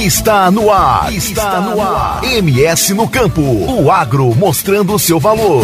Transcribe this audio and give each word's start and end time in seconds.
Está 0.00 0.50
no 0.50 0.70
ar. 0.72 1.12
Está 1.12 1.60
no 1.60 1.78
ar. 1.78 2.24
MS 2.24 2.94
no 2.94 3.06
campo. 3.06 3.42
O 3.42 3.90
agro 3.90 4.34
mostrando 4.34 4.94
o 4.94 4.98
seu 4.98 5.20
valor. 5.20 5.62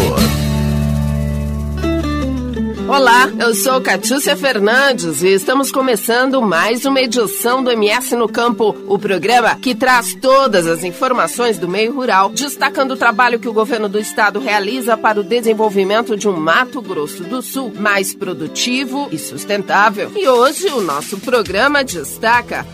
Olá, 2.87 3.31
eu 3.39 3.55
sou 3.55 3.81
Catiúcia 3.81 4.37
Fernandes 4.37 5.23
e 5.23 5.29
estamos 5.29 5.71
começando 5.71 6.39
mais 6.39 6.85
uma 6.85 7.01
edição 7.01 7.63
do 7.63 7.71
MS 7.71 8.15
no 8.15 8.29
Campo, 8.29 8.77
o 8.87 8.99
programa 8.99 9.55
que 9.55 9.73
traz 9.73 10.13
todas 10.13 10.67
as 10.67 10.83
informações 10.83 11.57
do 11.57 11.67
meio 11.67 11.93
rural, 11.93 12.29
destacando 12.29 12.91
o 12.91 12.97
trabalho 12.97 13.39
que 13.39 13.49
o 13.49 13.53
governo 13.53 13.89
do 13.89 13.99
estado 13.99 14.39
realiza 14.39 14.95
para 14.95 15.19
o 15.19 15.23
desenvolvimento 15.23 16.15
de 16.15 16.29
um 16.29 16.37
Mato 16.37 16.79
Grosso 16.79 17.23
do 17.23 17.41
Sul 17.41 17.73
mais 17.75 18.13
produtivo 18.13 19.09
e 19.11 19.17
sustentável. 19.17 20.11
E 20.15 20.27
hoje 20.29 20.67
o 20.67 20.79
nosso 20.79 21.17
programa 21.17 21.83
destaca 21.83 22.65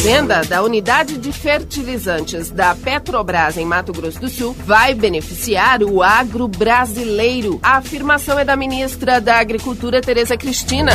venda 0.00 0.40
da 0.48 0.62
unidade 0.62 1.18
de 1.18 1.30
fertilizantes 1.30 2.50
da 2.50 2.74
Petrobras 2.74 3.58
em 3.58 3.66
Mato 3.66 3.92
Grosso 3.92 4.18
do 4.18 4.30
Sul 4.30 4.56
vai 4.64 4.94
beneficiar 4.94 5.82
o 5.82 6.02
agro 6.02 6.48
brasileiro. 6.48 7.60
A 7.62 7.76
afirmação 7.76 8.38
é 8.38 8.44
da 8.44 8.56
ministra 8.56 9.20
da 9.20 9.36
Agricultura, 9.36 10.00
Tereza 10.00 10.38
Cristina. 10.38 10.92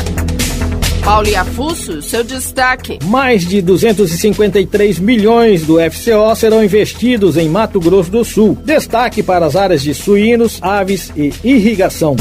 Paulo 1.04 1.28
Iafusso, 1.28 2.02
seu 2.02 2.24
destaque. 2.24 2.98
Mais 3.04 3.46
de 3.46 3.62
253 3.62 4.98
milhões 4.98 5.62
do 5.62 5.78
FCO 5.80 6.36
serão 6.36 6.64
investidos 6.64 7.38
em 7.38 7.48
Mato 7.48 7.80
Grosso 7.80 8.10
do 8.10 8.26
Sul. 8.26 8.58
Destaque 8.66 9.22
para 9.22 9.46
as 9.46 9.56
áreas 9.56 9.84
de 9.84 9.94
suínos, 9.94 10.58
aves 10.64 11.12
e 11.16 11.32
irrigação. 11.44 12.16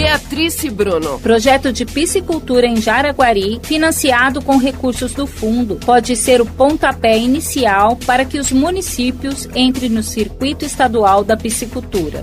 Beatrice 0.00 0.70
Bruno. 0.70 1.20
Projeto 1.20 1.70
de 1.70 1.84
piscicultura 1.84 2.66
em 2.66 2.76
Jaraguari, 2.76 3.60
financiado 3.62 4.40
com 4.40 4.56
recursos 4.56 5.12
do 5.12 5.26
fundo, 5.26 5.76
pode 5.76 6.16
ser 6.16 6.40
o 6.40 6.46
pontapé 6.46 7.18
inicial 7.18 7.96
para 8.06 8.24
que 8.24 8.38
os 8.38 8.50
municípios 8.50 9.46
entrem 9.54 9.90
no 9.90 10.02
circuito 10.02 10.64
estadual 10.64 11.22
da 11.22 11.36
piscicultura. 11.36 12.22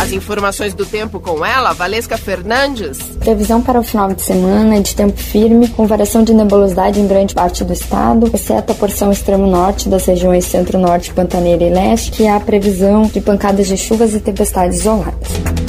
As 0.00 0.12
informações 0.12 0.72
do 0.72 0.86
tempo 0.86 1.18
com 1.18 1.44
ela, 1.44 1.72
Valesca 1.72 2.16
Fernandes. 2.16 2.98
Previsão 3.18 3.60
para 3.60 3.80
o 3.80 3.82
final 3.82 4.14
de 4.14 4.22
semana 4.22 4.76
é 4.76 4.80
de 4.80 4.94
tempo 4.94 5.18
firme, 5.18 5.66
com 5.66 5.88
variação 5.88 6.22
de 6.22 6.32
nebulosidade 6.32 7.00
em 7.00 7.08
grande 7.08 7.34
parte 7.34 7.64
do 7.64 7.72
estado, 7.72 8.30
exceto 8.32 8.70
a 8.70 8.76
porção 8.76 9.10
extremo 9.10 9.48
norte 9.48 9.88
das 9.88 10.06
regiões 10.06 10.44
centro-norte, 10.44 11.12
pantaneira 11.12 11.64
e 11.64 11.70
leste, 11.70 12.12
que 12.12 12.28
há 12.28 12.38
previsão 12.38 13.02
de 13.02 13.20
pancadas 13.20 13.66
de 13.66 13.76
chuvas 13.76 14.14
e 14.14 14.20
tempestades 14.20 14.78
isoladas. 14.78 15.59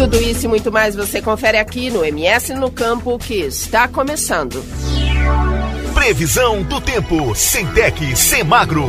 Tudo 0.00 0.16
isso 0.18 0.46
e 0.46 0.48
muito 0.48 0.72
mais 0.72 0.96
você 0.96 1.20
confere 1.20 1.58
aqui 1.58 1.90
no 1.90 2.02
MS 2.02 2.54
no 2.54 2.70
Campo, 2.70 3.18
que 3.18 3.34
está 3.34 3.86
começando. 3.86 4.64
Previsão 5.92 6.62
do 6.62 6.80
tempo, 6.80 7.34
sem 7.34 7.66
tec, 7.66 8.16
sem 8.16 8.42
magro. 8.42 8.88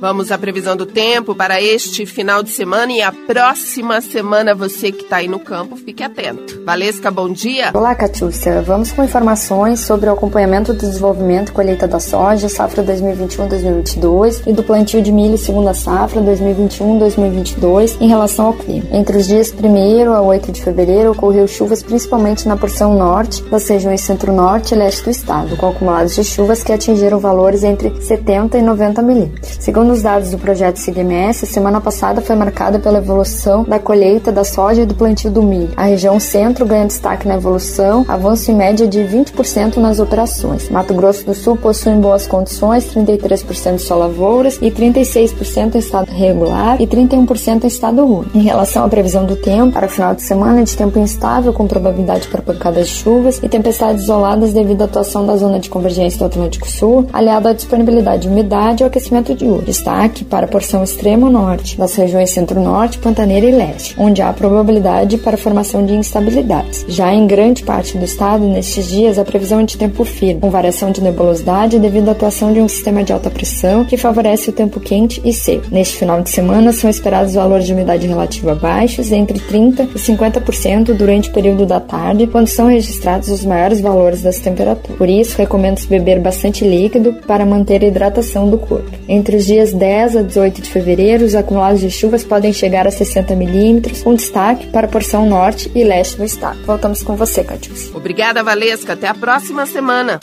Vamos 0.00 0.30
à 0.30 0.38
previsão 0.38 0.76
do 0.76 0.86
tempo 0.86 1.34
para 1.34 1.60
este 1.60 2.06
final 2.06 2.40
de 2.40 2.50
semana 2.50 2.92
e 2.92 3.02
a 3.02 3.10
próxima 3.10 4.00
semana. 4.00 4.54
Você 4.54 4.92
que 4.92 5.02
está 5.02 5.16
aí 5.16 5.26
no 5.26 5.40
campo, 5.40 5.74
fique 5.74 6.04
atento. 6.04 6.62
Valesca, 6.64 7.10
bom 7.10 7.28
dia. 7.28 7.72
Olá, 7.74 7.96
Catiúcia. 7.96 8.62
Vamos 8.62 8.92
com 8.92 9.02
informações 9.02 9.80
sobre 9.80 10.08
o 10.08 10.12
acompanhamento 10.12 10.72
do 10.72 10.78
desenvolvimento 10.78 11.48
e 11.48 11.52
colheita 11.52 11.88
da 11.88 11.98
soja, 11.98 12.48
safra 12.48 12.84
2021-2022 12.84 14.42
e 14.46 14.52
do 14.52 14.62
plantio 14.62 15.02
de 15.02 15.10
milho 15.10 15.36
segunda 15.36 15.74
safra 15.74 16.22
2021-2022 16.22 17.96
em 18.00 18.06
relação 18.06 18.46
ao 18.46 18.52
clima. 18.52 18.86
Entre 18.92 19.16
os 19.16 19.26
dias 19.26 19.52
1 19.52 20.12
a 20.12 20.22
8 20.22 20.52
de 20.52 20.62
fevereiro 20.62 21.10
ocorreu 21.10 21.48
chuvas 21.48 21.82
principalmente 21.82 22.46
na 22.46 22.56
porção 22.56 22.96
norte 22.96 23.42
das 23.44 23.66
regiões 23.68 24.02
centro-norte 24.02 24.74
e 24.74 24.78
leste 24.78 25.02
do 25.02 25.10
estado, 25.10 25.56
com 25.56 25.68
acumulados 25.68 26.14
de 26.14 26.22
chuvas 26.22 26.62
que 26.62 26.72
atingiram 26.72 27.18
valores 27.18 27.64
entre 27.64 28.00
70 28.00 28.58
e 28.58 28.62
90 28.62 29.02
milímetros. 29.02 29.56
Segundo 29.58 29.87
os 29.92 30.02
dados 30.02 30.30
do 30.30 30.38
projeto 30.38 30.76
SIGMS, 30.76 31.44
a 31.44 31.48
semana 31.48 31.80
passada 31.80 32.20
foi 32.20 32.36
marcada 32.36 32.78
pela 32.78 32.98
evolução 32.98 33.64
da 33.64 33.78
colheita 33.78 34.32
da 34.32 34.44
soja 34.44 34.82
e 34.82 34.86
do 34.86 34.94
plantio 34.94 35.30
do 35.30 35.42
milho. 35.42 35.70
A 35.76 35.84
região 35.84 36.18
centro 36.18 36.66
ganha 36.66 36.86
destaque 36.86 37.26
na 37.26 37.34
evolução, 37.34 38.04
avanço 38.08 38.50
em 38.50 38.54
média 38.54 38.86
de 38.86 39.00
20% 39.00 39.76
nas 39.76 40.00
operações. 40.00 40.68
Mato 40.68 40.94
Grosso 40.94 41.24
do 41.24 41.34
Sul 41.34 41.56
possui 41.56 41.94
boas 41.94 42.26
condições, 42.26 42.86
33% 42.92 43.78
só 43.78 43.96
lavouras 43.96 44.58
e 44.60 44.70
36% 44.70 45.74
em 45.74 45.78
estado 45.78 46.10
regular 46.10 46.80
e 46.80 46.86
31% 46.86 47.64
em 47.64 47.66
estado 47.66 48.04
ruim. 48.04 48.26
Em 48.34 48.42
relação 48.42 48.84
à 48.84 48.88
previsão 48.88 49.24
do 49.24 49.36
tempo, 49.36 49.72
para 49.72 49.86
o 49.86 49.90
final 49.90 50.14
de 50.14 50.22
semana, 50.22 50.64
de 50.64 50.76
tempo 50.76 50.98
instável 50.98 51.52
com 51.52 51.66
probabilidade 51.66 52.28
para 52.28 52.42
pancadas 52.42 52.88
de 52.88 52.94
chuvas 52.94 53.40
e 53.42 53.48
tempestades 53.48 54.04
isoladas 54.04 54.52
devido 54.52 54.82
à 54.82 54.84
atuação 54.84 55.26
da 55.26 55.36
zona 55.36 55.58
de 55.58 55.68
convergência 55.68 56.18
do 56.18 56.24
Atlântico 56.24 56.68
Sul, 56.68 57.06
aliado 57.12 57.48
à 57.48 57.52
disponibilidade 57.52 58.22
de 58.22 58.28
umidade 58.28 58.82
e 58.82 58.84
ao 58.84 58.88
aquecimento 58.88 59.34
diurno 59.34 59.68
destaque 59.78 60.24
para 60.24 60.46
a 60.46 60.48
porção 60.48 60.82
extremo 60.82 61.30
norte 61.30 61.78
das 61.78 61.94
regiões 61.94 62.30
centro-norte, 62.30 62.98
pantaneira 62.98 63.46
e 63.46 63.52
leste, 63.52 63.94
onde 63.96 64.20
há 64.20 64.32
probabilidade 64.32 65.16
para 65.18 65.36
a 65.36 65.38
formação 65.38 65.86
de 65.86 65.94
instabilidades. 65.94 66.84
Já 66.88 67.14
em 67.14 67.26
grande 67.26 67.62
parte 67.62 67.96
do 67.96 68.04
estado, 68.04 68.44
nestes 68.44 68.88
dias, 68.88 69.18
a 69.18 69.24
previsão 69.24 69.60
é 69.60 69.64
de 69.64 69.78
tempo 69.78 70.04
firme, 70.04 70.40
com 70.40 70.50
variação 70.50 70.90
de 70.90 71.00
nebulosidade 71.00 71.78
devido 71.78 72.08
à 72.08 72.12
atuação 72.12 72.52
de 72.52 72.60
um 72.60 72.68
sistema 72.68 73.04
de 73.04 73.12
alta 73.12 73.30
pressão 73.30 73.84
que 73.84 73.96
favorece 73.96 74.50
o 74.50 74.52
tempo 74.52 74.80
quente 74.80 75.20
e 75.24 75.32
seco. 75.32 75.66
Neste 75.70 75.96
final 75.96 76.22
de 76.22 76.30
semana, 76.30 76.72
são 76.72 76.90
esperados 76.90 77.34
valores 77.34 77.66
de 77.66 77.72
umidade 77.72 78.06
relativa 78.06 78.54
baixos, 78.54 79.12
entre 79.12 79.38
30% 79.38 79.90
e 79.94 79.98
50% 79.98 80.92
durante 80.94 81.30
o 81.30 81.32
período 81.32 81.64
da 81.64 81.78
tarde, 81.78 82.26
quando 82.26 82.48
são 82.48 82.66
registrados 82.66 83.28
os 83.28 83.44
maiores 83.44 83.80
valores 83.80 84.22
das 84.22 84.40
temperaturas. 84.40 84.98
Por 84.98 85.08
isso, 85.08 85.38
recomendo-se 85.38 85.86
beber 85.86 86.18
bastante 86.18 86.64
líquido 86.64 87.14
para 87.26 87.46
manter 87.46 87.84
a 87.84 87.86
hidratação 87.86 88.50
do 88.50 88.58
corpo. 88.58 88.90
Entre 89.08 89.36
os 89.36 89.46
dias 89.46 89.67
dias 89.68 89.72
10 89.72 90.16
a 90.16 90.22
18 90.22 90.62
de 90.62 90.70
fevereiro, 90.70 91.24
os 91.24 91.34
acumulados 91.34 91.80
de 91.80 91.90
chuvas 91.90 92.24
podem 92.24 92.52
chegar 92.52 92.86
a 92.86 92.90
60 92.90 93.34
milímetros, 93.34 94.02
com 94.02 94.14
destaque 94.14 94.66
para 94.68 94.86
a 94.86 94.90
porção 94.90 95.26
norte 95.26 95.70
e 95.74 95.84
leste 95.84 96.16
do 96.16 96.24
estado. 96.24 96.58
Voltamos 96.64 97.02
com 97.02 97.16
você, 97.16 97.42
Catius. 97.44 97.94
Obrigada, 97.94 98.42
Valesca. 98.42 98.92
Até 98.92 99.08
a 99.08 99.14
próxima 99.14 99.66
semana. 99.66 100.18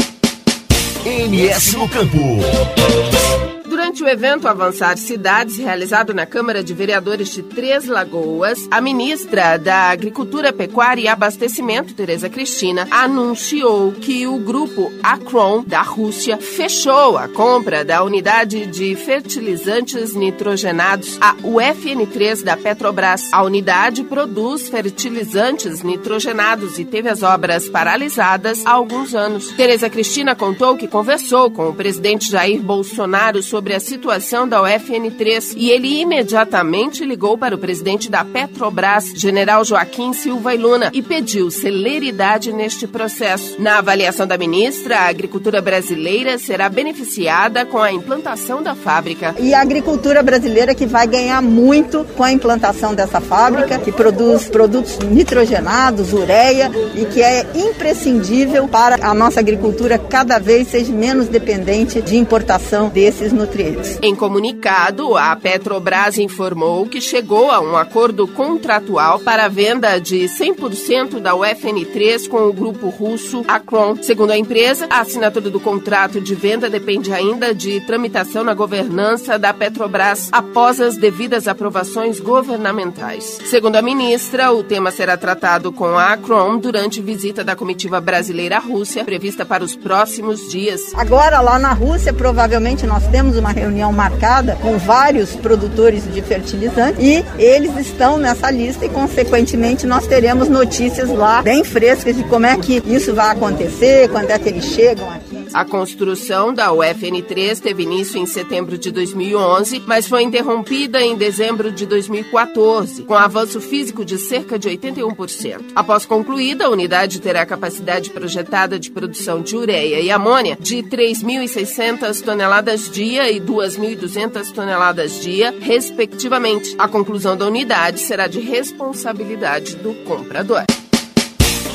MS 1.05 1.77
no 1.77 1.87
Campo. 1.87 3.54
Durante 3.95 4.03
o 4.03 4.09
evento 4.09 4.47
Avançar 4.49 4.97
Cidades, 4.97 5.57
realizado 5.57 6.13
na 6.13 6.25
Câmara 6.25 6.61
de 6.61 6.73
Vereadores 6.73 7.29
de 7.29 7.41
Três 7.41 7.85
Lagoas, 7.85 8.67
a 8.69 8.81
ministra 8.81 9.55
da 9.55 9.89
Agricultura, 9.89 10.51
Pecuária 10.51 11.03
e 11.03 11.07
Abastecimento, 11.07 11.93
Tereza 11.93 12.29
Cristina, 12.29 12.85
anunciou 12.91 13.93
que 13.93 14.27
o 14.27 14.37
grupo 14.37 14.91
Acron 15.01 15.63
da 15.65 15.81
Rússia 15.81 16.37
fechou 16.37 17.17
a 17.17 17.29
compra 17.29 17.85
da 17.85 18.03
unidade 18.03 18.65
de 18.65 18.97
fertilizantes 18.97 20.13
nitrogenados, 20.13 21.17
a 21.21 21.33
UFN3 21.35 22.43
da 22.43 22.57
Petrobras. 22.57 23.31
A 23.31 23.43
unidade 23.43 24.03
produz 24.03 24.67
fertilizantes 24.67 25.83
nitrogenados 25.83 26.77
e 26.79 26.83
teve 26.83 27.07
as 27.07 27.23
obras 27.23 27.69
paralisadas 27.69 28.65
há 28.65 28.71
alguns 28.71 29.15
anos. 29.15 29.51
Tereza 29.51 29.89
Cristina 29.89 30.35
contou 30.35 30.75
que 30.75 30.85
conversou 30.85 31.49
com 31.49 31.69
o 31.69 31.73
presidente 31.73 32.29
Jair 32.29 32.61
Bolsonaro 32.61 33.41
sobre 33.41 33.73
a 33.73 33.84
situação 33.85 34.47
da 34.47 34.61
UFN3 34.61 35.53
e 35.55 35.69
ele 35.69 36.01
imediatamente 36.01 37.05
ligou 37.05 37.37
para 37.37 37.55
o 37.55 37.57
presidente 37.57 38.09
da 38.09 38.25
Petrobras, 38.25 39.05
general 39.15 39.63
Joaquim 39.63 40.11
Silva 40.11 40.55
e 40.55 40.57
Luna, 40.57 40.89
e 40.91 41.01
pediu 41.01 41.51
celeridade 41.51 42.51
neste 42.51 42.87
processo. 42.87 43.61
Na 43.61 43.77
avaliação 43.77 44.25
da 44.25 44.37
ministra, 44.37 44.97
a 44.97 45.07
agricultura 45.07 45.61
brasileira 45.61 46.37
será 46.37 46.67
beneficiada 46.67 47.65
com 47.65 47.77
a 47.77 47.91
implantação 47.91 48.61
da 48.61 48.73
fábrica. 48.73 49.35
E 49.39 49.53
a 49.53 49.61
agricultura 49.61 50.23
brasileira 50.23 50.73
que 50.73 50.85
vai 50.85 51.05
ganhar 51.05 51.41
muito 51.41 52.05
com 52.17 52.23
a 52.23 52.31
implantação 52.31 52.95
dessa 52.95 53.21
fábrica, 53.21 53.77
que 53.77 53.91
produz 53.91 54.49
produtos 54.49 54.97
nitrogenados, 54.99 56.11
ureia 56.11 56.71
e 56.95 57.05
que 57.05 57.21
é 57.21 57.45
imprescindível 57.53 58.67
para 58.67 58.95
a 59.05 59.13
nossa 59.13 59.39
agricultura 59.39 59.99
cada 59.99 60.39
vez 60.39 60.69
seja 60.69 60.91
menos 60.91 61.27
dependente 61.27 62.01
de 62.01 62.17
importação 62.17 62.89
desses 62.89 63.31
nutrientes 63.31 63.74
Em 64.01 64.15
comunicado, 64.15 65.17
a 65.17 65.35
Petrobras 65.35 66.17
informou 66.17 66.85
que 66.85 67.01
chegou 67.01 67.51
a 67.51 67.59
um 67.59 67.75
acordo 67.75 68.27
contratual 68.27 69.19
para 69.19 69.45
a 69.45 69.49
venda 69.49 69.99
de 69.99 70.25
100% 70.25 71.19
da 71.19 71.33
UFN3 71.33 72.27
com 72.27 72.47
o 72.47 72.53
grupo 72.53 72.89
russo 72.89 73.43
Acron. 73.47 73.97
Segundo 74.01 74.31
a 74.31 74.37
empresa, 74.37 74.87
a 74.89 75.01
assinatura 75.01 75.49
do 75.49 75.59
contrato 75.59 76.21
de 76.21 76.35
venda 76.35 76.69
depende 76.69 77.11
ainda 77.11 77.53
de 77.53 77.81
tramitação 77.81 78.43
na 78.43 78.53
governança 78.53 79.39
da 79.39 79.53
Petrobras 79.53 80.29
após 80.31 80.79
as 80.79 80.97
devidas 80.97 81.47
aprovações 81.47 82.19
governamentais. 82.19 83.39
Segundo 83.45 83.75
a 83.75 83.81
ministra, 83.81 84.51
o 84.51 84.63
tema 84.63 84.91
será 84.91 85.17
tratado 85.17 85.71
com 85.71 85.97
a 85.97 86.13
Acron 86.13 86.57
durante 86.57 87.01
visita 87.01 87.43
da 87.43 87.55
comitiva 87.55 87.99
brasileira 87.99 88.57
à 88.57 88.59
Rússia, 88.59 89.03
prevista 89.03 89.45
para 89.45 89.63
os 89.63 89.75
próximos 89.75 90.49
dias. 90.49 90.93
Agora, 90.95 91.41
lá 91.41 91.57
na 91.57 91.73
Rússia, 91.73 92.13
provavelmente 92.13 92.85
nós 92.85 93.05
temos 93.07 93.37
uma 93.37 93.51
reunião 93.55 93.91
marcada 93.91 94.55
com 94.61 94.77
vários 94.77 95.35
produtores 95.35 96.03
de 96.13 96.21
fertilizantes 96.21 97.01
e 97.03 97.25
eles 97.39 97.75
estão 97.77 98.17
nessa 98.17 98.51
lista 98.51 98.85
e, 98.85 98.89
consequentemente, 98.89 99.87
nós 99.87 100.05
teremos 100.05 100.49
notícias 100.49 101.09
lá 101.09 101.41
bem 101.41 101.63
frescas 101.63 102.15
de 102.15 102.23
como 102.25 102.45
é 102.45 102.57
que 102.57 102.83
isso 102.85 103.13
vai 103.15 103.31
acontecer, 103.31 104.09
quando 104.09 104.29
é 104.29 104.37
que 104.37 104.49
eles 104.49 104.65
chegam 104.65 105.09
aqui. 105.09 105.34
A 105.53 105.65
construção 105.65 106.53
da 106.53 106.71
UFN3 106.71 107.59
teve 107.59 107.83
início 107.83 108.17
em 108.19 108.25
setembro 108.25 108.77
de 108.77 108.91
2011, 108.91 109.83
mas 109.85 110.07
foi 110.07 110.23
interrompida 110.23 111.01
em 111.01 111.15
dezembro 111.15 111.71
de 111.71 111.85
2014, 111.85 113.03
com 113.03 113.13
avanço 113.13 113.61
físico 113.61 114.03
de 114.03 114.17
cerca 114.17 114.59
de 114.59 114.69
81%. 114.69 115.71
Após 115.75 116.05
concluída, 116.05 116.65
a 116.65 116.69
unidade 116.69 117.19
terá 117.19 117.45
capacidade 117.45 118.09
projetada 118.09 118.79
de 118.79 118.91
produção 118.91 119.41
de 119.41 119.55
ureia 119.55 119.99
e 119.99 120.11
amônia 120.11 120.57
de 120.59 120.77
3.600 120.83 122.21
toneladas 122.21 122.89
dia 122.89 123.31
e 123.31 123.39
2.200 123.39 124.51
toneladas 124.51 125.21
dia, 125.21 125.53
respectivamente. 125.59 126.75
A 126.77 126.87
conclusão 126.87 127.37
da 127.37 127.45
unidade 127.45 127.99
será 127.99 128.27
de 128.27 128.39
responsabilidade 128.39 129.75
do 129.77 129.93
comprador. 130.05 130.63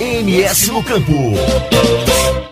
MS 0.01 0.73
no 0.73 0.83
Campo. 0.83 1.13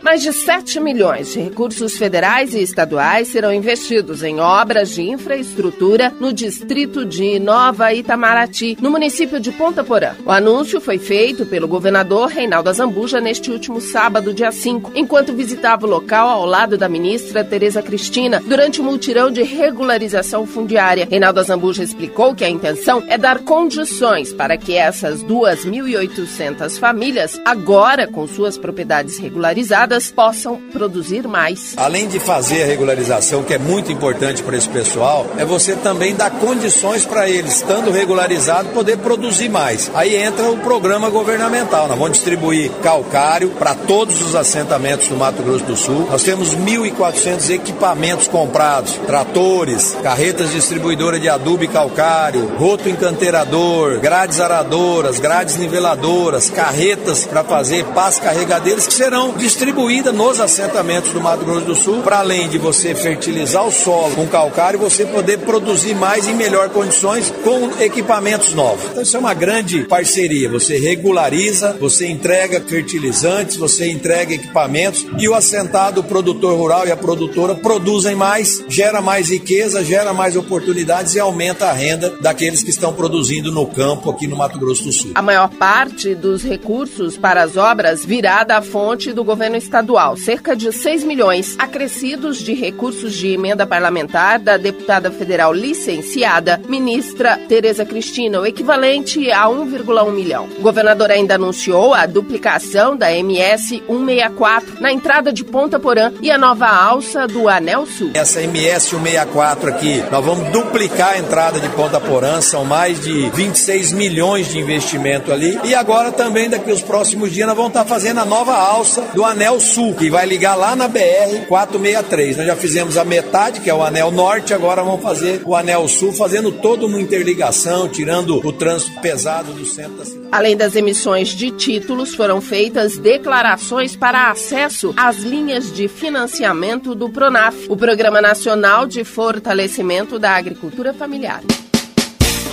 Mais 0.02 0.22
de 0.22 0.32
7 0.32 0.80
milhões 0.80 1.32
de 1.32 1.40
recursos 1.40 1.96
federais 1.96 2.54
e 2.54 2.62
estaduais 2.62 3.28
serão 3.28 3.52
investidos 3.52 4.22
em 4.22 4.38
obras 4.38 4.90
de 4.90 5.02
infraestrutura 5.02 6.12
no 6.18 6.32
distrito 6.32 7.04
de 7.04 7.38
Nova 7.38 7.92
Itamaraty, 7.92 8.76
no 8.80 8.90
município 8.90 9.38
de 9.38 9.52
Ponta 9.52 9.84
Porã. 9.84 10.14
O 10.24 10.30
anúncio 10.30 10.80
foi 10.80 10.98
feito 10.98 11.44
pelo 11.46 11.68
governador 11.68 12.28
Reinaldo 12.28 12.70
Azambuja 12.70 13.20
neste 13.20 13.50
último 13.50 13.80
sábado, 13.80 14.32
dia 14.32 14.50
5, 14.50 14.92
enquanto 14.94 15.34
visitava 15.34 15.86
o 15.86 15.90
local 15.90 16.28
ao 16.28 16.46
lado 16.46 16.78
da 16.78 16.88
ministra 16.88 17.44
Tereza 17.44 17.82
Cristina 17.82 18.42
durante 18.46 18.80
o 18.80 18.84
multirão 18.84 19.30
de 19.30 19.42
regularização 19.42 20.46
fundiária. 20.46 21.06
Reinaldo 21.10 21.40
Azambuja 21.40 21.82
explicou 21.82 22.34
que 22.34 22.44
a 22.44 22.50
intenção 22.50 23.04
é 23.08 23.18
dar 23.18 23.40
condições 23.40 24.32
para 24.32 24.56
que 24.56 24.74
essas 24.74 25.22
2.800 25.22 26.78
famílias 26.78 27.37
agora 27.44 28.06
com 28.06 28.26
suas 28.26 28.58
propriedades 28.58 29.18
regularizadas, 29.18 30.10
possam 30.10 30.60
produzir 30.72 31.26
mais. 31.26 31.74
Além 31.76 32.08
de 32.08 32.18
fazer 32.18 32.62
a 32.62 32.66
regularização, 32.66 33.42
que 33.42 33.54
é 33.54 33.58
muito 33.58 33.90
importante 33.90 34.42
para 34.42 34.56
esse 34.56 34.68
pessoal, 34.68 35.26
é 35.36 35.44
você 35.44 35.74
também 35.76 36.14
dar 36.14 36.30
condições 36.30 37.04
para 37.04 37.28
eles, 37.28 37.56
estando 37.56 37.90
regularizado, 37.90 38.68
poder 38.70 38.98
produzir 38.98 39.48
mais. 39.48 39.90
Aí 39.94 40.16
entra 40.16 40.50
o 40.50 40.58
programa 40.58 41.08
governamental. 41.10 41.88
Nós 41.88 41.98
vamos 41.98 42.18
distribuir 42.18 42.70
calcário 42.82 43.50
para 43.50 43.74
todos 43.74 44.20
os 44.22 44.34
assentamentos 44.34 45.08
do 45.08 45.16
Mato 45.16 45.42
Grosso 45.42 45.64
do 45.64 45.76
Sul. 45.76 46.08
Nós 46.10 46.22
temos 46.22 46.54
1.400 46.54 47.50
equipamentos 47.50 48.28
comprados, 48.28 48.94
tratores, 49.06 49.96
carretas 50.02 50.50
distribuidoras 50.52 51.20
de 51.20 51.28
adubo 51.28 51.64
e 51.64 51.68
calcário, 51.68 52.46
roto 52.56 52.88
encanteirador, 52.88 54.00
grades 54.00 54.40
aradoras, 54.40 55.18
grades 55.18 55.56
niveladoras, 55.56 56.50
carretas 56.50 57.27
para 57.28 57.44
fazer 57.44 57.84
pás 57.86 58.18
carregadeiras 58.18 58.86
que 58.86 58.94
serão 58.94 59.32
distribuídas 59.32 60.14
nos 60.14 60.40
assentamentos 60.40 61.12
do 61.12 61.20
Mato 61.20 61.44
Grosso 61.44 61.66
do 61.66 61.74
Sul, 61.74 62.02
para 62.02 62.18
além 62.18 62.48
de 62.48 62.58
você 62.58 62.94
fertilizar 62.94 63.66
o 63.66 63.70
solo 63.70 64.14
com 64.14 64.26
calcário, 64.26 64.78
você 64.78 65.04
poder 65.04 65.38
produzir 65.38 65.94
mais 65.94 66.26
em 66.26 66.34
melhor 66.34 66.68
condições 66.70 67.32
com 67.44 67.82
equipamentos 67.82 68.54
novos. 68.54 68.84
Então 68.90 69.02
isso 69.02 69.16
é 69.16 69.20
uma 69.20 69.34
grande 69.34 69.84
parceria. 69.84 70.48
Você 70.50 70.78
regulariza, 70.78 71.76
você 71.80 72.06
entrega 72.06 72.60
fertilizantes, 72.60 73.56
você 73.56 73.90
entrega 73.90 74.34
equipamentos 74.34 75.06
e 75.18 75.28
o 75.28 75.34
assentado, 75.34 76.00
o 76.00 76.04
produtor 76.04 76.56
rural 76.56 76.86
e 76.86 76.92
a 76.92 76.96
produtora 76.96 77.54
produzem 77.54 78.14
mais, 78.14 78.62
gera 78.68 79.00
mais 79.00 79.30
riqueza, 79.30 79.84
gera 79.84 80.12
mais 80.12 80.36
oportunidades 80.36 81.14
e 81.14 81.20
aumenta 81.20 81.66
a 81.66 81.72
renda 81.72 82.16
daqueles 82.20 82.62
que 82.62 82.70
estão 82.70 82.92
produzindo 82.92 83.52
no 83.52 83.66
campo 83.66 84.10
aqui 84.10 84.26
no 84.26 84.36
Mato 84.36 84.58
Grosso 84.58 84.84
do 84.84 84.92
Sul. 84.92 85.12
A 85.14 85.22
maior 85.22 85.48
parte 85.48 86.14
dos 86.14 86.42
recursos 86.42 87.17
para 87.18 87.42
as 87.42 87.56
obras 87.56 88.04
virá 88.04 88.44
da 88.44 88.62
fonte 88.62 89.12
do 89.12 89.24
governo 89.24 89.56
estadual, 89.56 90.16
cerca 90.16 90.54
de 90.54 90.72
6 90.72 91.04
milhões, 91.04 91.56
acrescidos 91.58 92.38
de 92.38 92.54
recursos 92.54 93.14
de 93.14 93.28
emenda 93.28 93.66
parlamentar 93.66 94.38
da 94.38 94.56
deputada 94.56 95.10
federal 95.10 95.52
licenciada, 95.52 96.60
ministra 96.68 97.38
Tereza 97.48 97.84
Cristina, 97.84 98.40
o 98.40 98.46
equivalente 98.46 99.30
a 99.30 99.46
1,1 99.46 100.12
milhão. 100.12 100.48
O 100.58 100.62
governador 100.62 101.10
ainda 101.10 101.34
anunciou 101.34 101.94
a 101.94 102.06
duplicação 102.06 102.96
da 102.96 103.12
MS 103.12 103.82
164 103.86 104.80
na 104.80 104.92
entrada 104.92 105.32
de 105.32 105.44
Ponta 105.44 105.80
Porã 105.80 106.12
e 106.22 106.30
a 106.30 106.38
nova 106.38 106.66
alça 106.66 107.26
do 107.26 107.48
Anel 107.48 107.86
Sul. 107.86 108.10
Essa 108.14 108.42
MS 108.42 108.90
164 108.90 109.70
aqui, 109.70 110.04
nós 110.10 110.24
vamos 110.24 110.50
duplicar 110.50 111.14
a 111.14 111.18
entrada 111.18 111.58
de 111.58 111.68
Ponta 111.70 112.00
Porã, 112.00 112.40
são 112.40 112.64
mais 112.64 113.00
de 113.00 113.28
26 113.30 113.92
milhões 113.92 114.48
de 114.48 114.58
investimento 114.58 115.32
ali. 115.32 115.58
E 115.64 115.74
agora 115.74 116.12
também 116.12 116.48
daqui 116.48 116.70
os 116.70 116.82
próximos 116.82 116.97
próximos 116.98 117.30
dias 117.30 117.46
nós 117.46 117.54
vamos 117.54 117.70
estar 117.70 117.84
fazendo 117.84 118.18
a 118.18 118.24
nova 118.24 118.52
alça 118.52 119.02
do 119.14 119.24
Anel 119.24 119.60
Sul, 119.60 119.94
que 119.94 120.10
vai 120.10 120.26
ligar 120.26 120.56
lá 120.56 120.74
na 120.74 120.88
BR 120.88 121.46
463. 121.46 122.38
Nós 122.38 122.46
já 122.46 122.56
fizemos 122.56 122.96
a 122.96 123.04
metade, 123.04 123.60
que 123.60 123.70
é 123.70 123.74
o 123.74 123.84
Anel 123.84 124.10
Norte, 124.10 124.52
agora 124.52 124.82
vamos 124.82 125.00
fazer 125.00 125.40
o 125.44 125.54
Anel 125.54 125.86
Sul, 125.86 126.12
fazendo 126.12 126.50
toda 126.50 126.86
uma 126.86 127.00
interligação, 127.00 127.88
tirando 127.88 128.44
o 128.44 128.52
trânsito 128.52 129.00
pesado 129.00 129.52
do 129.52 129.64
centro 129.64 129.98
da 129.98 130.04
cidade. 130.04 130.28
Além 130.32 130.56
das 130.56 130.74
emissões 130.74 131.28
de 131.28 131.52
títulos, 131.52 132.16
foram 132.16 132.40
feitas 132.40 132.98
declarações 132.98 133.94
para 133.94 134.32
acesso 134.32 134.92
às 134.96 135.18
linhas 135.18 135.72
de 135.72 135.86
financiamento 135.86 136.96
do 136.96 137.08
PRONAF, 137.08 137.66
o 137.68 137.76
Programa 137.76 138.20
Nacional 138.20 138.88
de 138.88 139.04
Fortalecimento 139.04 140.18
da 140.18 140.32
Agricultura 140.32 140.92
Familiar. 140.92 141.42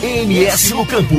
MS 0.05 0.75
no 0.75 0.85
Campo. 0.85 1.15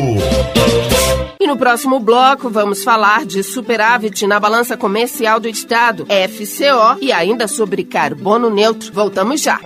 E 1.40 1.44
no 1.44 1.56
próximo 1.56 1.98
bloco 1.98 2.48
vamos 2.48 2.84
falar 2.84 3.26
de 3.26 3.42
superávit 3.42 4.28
na 4.28 4.38
balança 4.38 4.76
comercial 4.76 5.40
do 5.40 5.48
Estado, 5.48 6.06
FCO, 6.06 6.96
e 7.00 7.10
ainda 7.10 7.48
sobre 7.48 7.82
carbono 7.82 8.48
neutro. 8.48 8.92
Voltamos 8.92 9.42
já. 9.42 9.58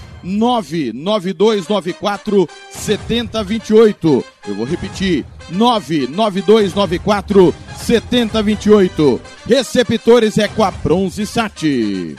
99294 0.23 2.47
7028. 2.69 4.23
Eu 4.47 4.55
vou 4.55 4.65
repetir: 4.65 5.25
99294 5.49 7.53
7028. 7.77 9.21
Receptores 9.47 10.37
é 10.37 10.47
com 10.47 10.63
a 10.63 10.71
Bronze 10.71 11.25
Sat. 11.25 12.15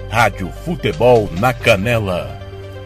Rádio 0.09 0.51
Futebol 0.63 1.29
na 1.39 1.53
Canela. 1.53 2.42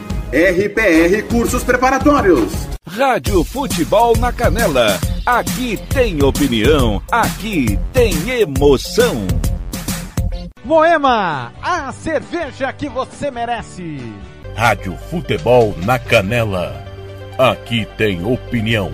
RPR 0.33 1.23
Cursos 1.23 1.61
Preparatórios. 1.61 2.53
Rádio 2.87 3.43
Futebol 3.43 4.15
na 4.15 4.31
Canela. 4.31 4.97
Aqui 5.25 5.77
tem 5.93 6.23
opinião, 6.23 7.03
aqui 7.11 7.77
tem 7.91 8.13
emoção. 8.39 9.27
Moema, 10.63 11.51
a 11.61 11.91
cerveja 11.91 12.71
que 12.71 12.87
você 12.87 13.29
merece. 13.29 13.99
Rádio 14.55 14.97
Futebol 15.09 15.75
na 15.83 15.99
Canela. 15.99 16.81
Aqui 17.37 17.85
tem 17.97 18.23
opinião. 18.23 18.93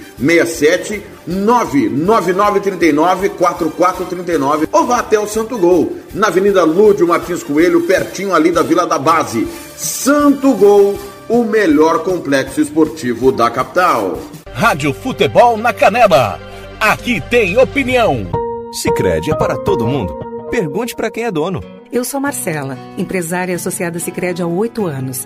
67 0.21 1.03
99939 1.27 3.29
4439 3.29 4.67
ou 4.71 4.85
vá 4.85 4.99
até 4.99 5.19
o 5.19 5.27
Santo 5.27 5.57
Gol, 5.57 5.97
na 6.13 6.27
Avenida 6.27 6.63
Lúdio 6.63 7.07
Martins 7.07 7.43
Coelho, 7.43 7.81
pertinho 7.81 8.33
ali 8.33 8.51
da 8.51 8.61
Vila 8.61 8.85
da 8.85 8.99
Base. 8.99 9.47
Santo 9.75 10.53
Gol, 10.53 10.97
o 11.27 11.43
melhor 11.43 12.03
complexo 12.03 12.61
esportivo 12.61 13.31
da 13.31 13.49
capital. 13.49 14.19
Rádio 14.53 14.93
Futebol 14.93 15.57
na 15.57 15.73
Canela. 15.73 16.39
Aqui 16.79 17.21
tem 17.29 17.57
opinião. 17.57 18.27
Sicredi 18.73 19.31
é 19.31 19.35
para 19.35 19.57
todo 19.57 19.87
mundo. 19.87 20.13
Pergunte 20.49 20.95
para 20.95 21.09
quem 21.09 21.25
é 21.25 21.31
dono. 21.31 21.63
Eu 21.91 22.03
sou 22.03 22.19
Marcela, 22.19 22.77
empresária 22.97 23.55
associada 23.55 23.99
Sicredi 23.99 24.41
há 24.41 24.47
oito 24.47 24.85
anos. 24.85 25.25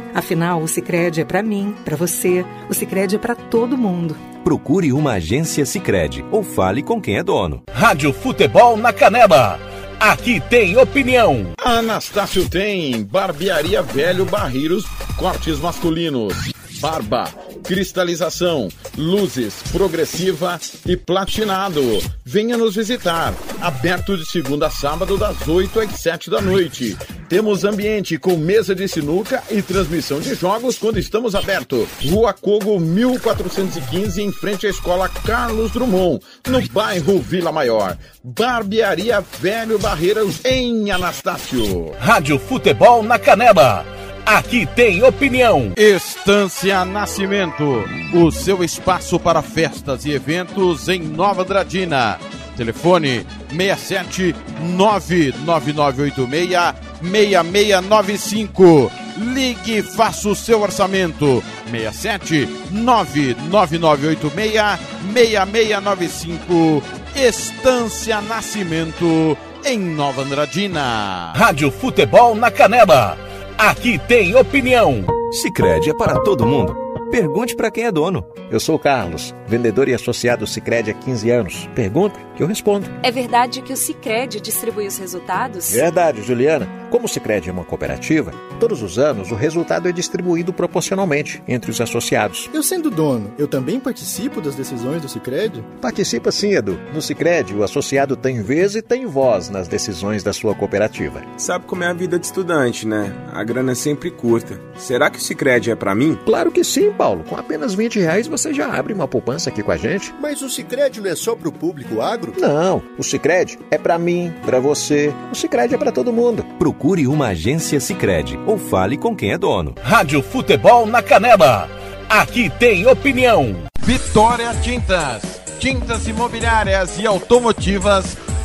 Afinal, 0.13 0.61
o 0.61 0.67
Sicredi 0.67 1.21
é 1.21 1.25
para 1.25 1.41
mim, 1.41 1.75
para 1.85 1.95
você, 1.95 2.45
o 2.69 2.73
Sicredi 2.73 3.15
é 3.15 3.19
para 3.19 3.35
todo 3.35 3.77
mundo. 3.77 4.15
Procure 4.43 4.91
uma 4.91 5.13
agência 5.13 5.65
Sicredi 5.65 6.25
ou 6.31 6.43
fale 6.43 6.81
com 6.81 6.99
quem 6.99 7.17
é 7.17 7.23
dono. 7.23 7.63
Rádio 7.71 8.11
Futebol 8.11 8.75
na 8.75 8.91
Canela. 8.91 9.59
Aqui 9.99 10.41
tem 10.49 10.75
opinião. 10.77 11.53
Anastácio 11.63 12.49
tem 12.49 13.03
Barbearia 13.03 13.83
Velho 13.83 14.25
Barreiros, 14.25 14.83
cortes 15.15 15.59
masculinos, 15.59 16.51
barba, 16.79 17.29
cristalização, 17.63 18.67
luzes, 18.97 19.53
progressiva 19.71 20.59
e 20.87 20.97
platinado. 20.97 21.81
Venha 22.25 22.57
nos 22.57 22.75
visitar. 22.75 23.33
Aberto 23.61 24.17
de 24.17 24.25
segunda 24.25 24.67
a 24.67 24.71
sábado, 24.71 25.17
das 25.17 25.47
8 25.47 25.79
às 25.81 25.91
7 25.91 26.31
da 26.31 26.41
noite. 26.41 26.97
Temos 27.31 27.63
ambiente 27.63 28.17
com 28.17 28.35
mesa 28.35 28.75
de 28.75 28.85
sinuca 28.89 29.41
e 29.49 29.61
transmissão 29.61 30.19
de 30.19 30.35
jogos 30.35 30.77
quando 30.77 30.99
estamos 30.99 31.33
aberto. 31.33 31.87
Rua 32.09 32.33
Cogo 32.33 32.77
1415, 32.77 34.21
em 34.21 34.33
frente 34.33 34.67
à 34.67 34.69
Escola 34.69 35.07
Carlos 35.07 35.71
Drummond, 35.71 36.19
no 36.45 36.61
bairro 36.67 37.21
Vila 37.21 37.49
Maior. 37.49 37.97
Barbearia 38.21 39.23
Velho 39.39 39.79
Barreiras 39.79 40.43
em 40.43 40.91
Anastácio. 40.91 41.93
Rádio 41.97 42.37
Futebol 42.37 43.01
na 43.01 43.17
Canela. 43.17 43.85
Aqui 44.25 44.65
tem 44.65 45.01
opinião. 45.01 45.71
Estância 45.77 46.83
Nascimento, 46.83 47.85
o 48.13 48.29
seu 48.29 48.61
espaço 48.61 49.17
para 49.17 49.41
festas 49.41 50.03
e 50.03 50.11
eventos 50.11 50.89
em 50.89 50.99
Nova 51.01 51.43
Andradina. 51.43 52.19
Telefone 52.61 53.25
67 53.49 54.35
99986 54.77 56.75
6695. 57.01 58.91
Ligue 59.33 59.77
e 59.77 59.81
faça 59.81 60.29
o 60.29 60.35
seu 60.35 60.61
orçamento. 60.61 61.43
67 61.71 62.47
99986 62.69 64.79
6695. 65.11 66.83
Estância 67.15 68.21
Nascimento 68.21 69.35
em 69.65 69.79
Nova 69.79 70.21
Andradina. 70.21 71.33
Rádio 71.35 71.71
Futebol 71.71 72.35
na 72.35 72.51
Canela. 72.51 73.17
Aqui 73.57 73.97
tem 74.07 74.35
opinião. 74.35 75.03
Sicredi 75.31 75.89
é 75.89 75.95
para 75.95 76.19
todo 76.19 76.45
mundo. 76.45 76.79
Pergunte 77.09 77.55
para 77.55 77.69
quem 77.69 77.85
é 77.85 77.91
dono. 77.91 78.25
Eu 78.49 78.57
sou 78.57 78.75
o 78.75 78.79
Carlos, 78.79 79.35
vendedor 79.45 79.89
e 79.89 79.93
associado 79.93 80.47
Sicredi 80.47 80.91
há 80.91 80.93
15 80.93 81.29
anos. 81.29 81.69
Pergunta 81.75 82.17
que 82.41 82.43
eu 82.43 82.47
respondo. 82.47 82.89
É 83.03 83.11
verdade 83.11 83.61
que 83.61 83.71
o 83.71 83.77
Sicredi 83.77 84.41
distribui 84.41 84.87
os 84.87 84.97
resultados? 84.97 85.71
Verdade, 85.71 86.23
Juliana. 86.23 86.67
Como 86.89 87.05
o 87.05 87.07
Sicredi 87.07 87.49
é 87.49 87.53
uma 87.53 87.63
cooperativa, 87.63 88.33
todos 88.59 88.81
os 88.81 88.99
anos 88.99 89.31
o 89.31 89.35
resultado 89.35 89.87
é 89.87 89.93
distribuído 89.93 90.51
proporcionalmente 90.51 91.41
entre 91.47 91.71
os 91.71 91.79
associados. 91.79 92.49
Eu 92.53 92.61
sendo 92.61 92.91
dono, 92.91 93.31
eu 93.37 93.47
também 93.47 93.79
participo 93.79 94.41
das 94.41 94.55
decisões 94.55 95.01
do 95.01 95.07
Sicredi? 95.07 95.63
Participa 95.79 96.31
sim, 96.31 96.53
Edu. 96.53 96.77
No 96.93 97.01
Sicredi, 97.01 97.55
o 97.55 97.63
associado 97.63 98.17
tem 98.17 98.41
vez 98.41 98.75
e 98.75 98.81
tem 98.81 99.05
voz 99.05 99.49
nas 99.49 99.69
decisões 99.69 100.21
da 100.21 100.33
sua 100.33 100.53
cooperativa. 100.53 101.21
Sabe 101.37 101.65
como 101.65 101.83
é 101.83 101.87
a 101.87 101.93
vida 101.93 102.19
de 102.19 102.25
estudante, 102.25 102.85
né? 102.85 103.15
A 103.31 103.41
grana 103.41 103.71
é 103.71 103.75
sempre 103.75 104.11
curta. 104.11 104.59
Será 104.75 105.09
que 105.09 105.17
o 105.17 105.21
Sicredi 105.21 105.71
é 105.71 105.75
para 105.75 105.95
mim? 105.95 106.19
Claro 106.25 106.51
que 106.51 106.63
sim, 106.63 106.91
Paulo. 106.91 107.23
Com 107.23 107.37
apenas 107.37 107.73
20 107.73 107.99
reais 108.01 108.27
você 108.27 108.53
já 108.53 108.67
abre 108.67 108.93
uma 108.93 109.07
poupança 109.07 109.49
aqui 109.49 109.63
com 109.63 109.71
a 109.71 109.77
gente. 109.77 110.13
Mas 110.19 110.41
o 110.41 110.49
Sicredi 110.49 110.99
não 110.99 111.09
é 111.09 111.15
só 111.15 111.35
pro 111.35 111.53
público 111.53 112.01
agro? 112.01 112.30
Não, 112.39 112.81
o 112.97 113.03
Sicredi 113.03 113.59
é 113.69 113.77
para 113.77 113.97
mim, 113.97 114.33
para 114.45 114.59
você. 114.59 115.13
O 115.31 115.35
Sicredi 115.35 115.75
é 115.75 115.77
para 115.77 115.91
todo 115.91 116.13
mundo. 116.13 116.43
Procure 116.57 117.07
uma 117.07 117.27
agência 117.27 117.79
Sicredi 117.79 118.39
ou 118.45 118.57
fale 118.57 118.97
com 118.97 119.15
quem 119.15 119.31
é 119.31 119.37
dono. 119.37 119.75
Rádio 119.81 120.21
Futebol 120.21 120.85
na 120.85 121.01
Canela. 121.01 121.69
Aqui 122.09 122.49
tem 122.59 122.85
opinião. 122.87 123.55
Vitória 123.81 124.53
Tintas. 124.61 125.41
Tintas 125.59 126.07
imobiliárias 126.07 126.97
e 126.97 127.05
automotivas 127.05 128.17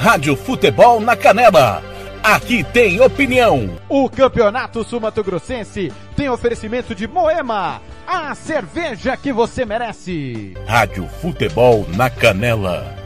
Rádio 0.00 0.34
Futebol 0.34 0.98
na 0.98 1.14
Canela. 1.14 1.82
Aqui 2.22 2.64
tem 2.64 2.98
opinião. 3.02 3.78
O 3.86 4.08
Campeonato 4.08 4.82
Sumato 4.82 5.22
Grossense 5.22 5.92
tem 6.16 6.26
oferecimento 6.26 6.94
de 6.94 7.06
Moema, 7.06 7.82
a 8.06 8.34
cerveja 8.34 9.14
que 9.14 9.30
você 9.30 9.62
merece. 9.66 10.54
Rádio 10.66 11.06
Futebol 11.20 11.86
na 11.94 12.08
Canela. 12.08 12.96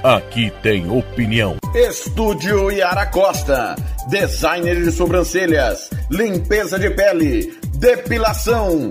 Aqui 0.00 0.52
tem 0.62 0.88
opinião. 0.88 1.56
Estúdio 1.74 2.70
Yara 2.70 3.06
Costa. 3.06 3.74
Designer 4.08 4.80
de 4.80 4.92
sobrancelhas, 4.92 5.90
limpeza 6.08 6.78
de 6.78 6.90
pele, 6.90 7.58
depilação, 7.78 8.90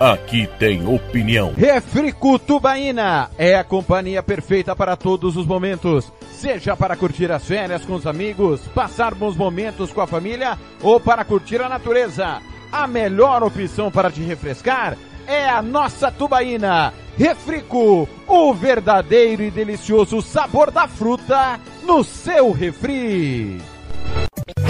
Aqui 0.00 0.48
tem 0.58 0.86
opinião. 0.86 1.54
Refrico 1.56 2.38
Tubaína 2.38 3.30
é 3.38 3.54
a 3.54 3.64
companhia 3.64 4.22
perfeita 4.22 4.74
para 4.74 4.96
todos 4.96 5.36
os 5.36 5.46
momentos. 5.46 6.12
Seja 6.32 6.76
para 6.76 6.96
curtir 6.96 7.30
as 7.30 7.44
férias 7.44 7.84
com 7.84 7.94
os 7.94 8.06
amigos, 8.06 8.60
passar 8.74 9.14
bons 9.14 9.36
momentos 9.36 9.92
com 9.92 10.00
a 10.00 10.06
família 10.06 10.58
ou 10.82 10.98
para 10.98 11.24
curtir 11.24 11.60
a 11.62 11.68
natureza. 11.68 12.40
A 12.72 12.86
melhor 12.86 13.42
opção 13.42 13.90
para 13.90 14.10
te 14.10 14.20
refrescar 14.20 14.96
é 15.26 15.48
a 15.48 15.62
nossa 15.62 16.10
Tubaína. 16.10 16.92
Refrico, 17.16 18.08
o 18.26 18.52
verdadeiro 18.52 19.44
e 19.44 19.50
delicioso 19.50 20.20
sabor 20.20 20.72
da 20.72 20.88
fruta 20.88 21.60
no 21.84 22.02
seu 22.02 22.50
refri. 22.50 23.58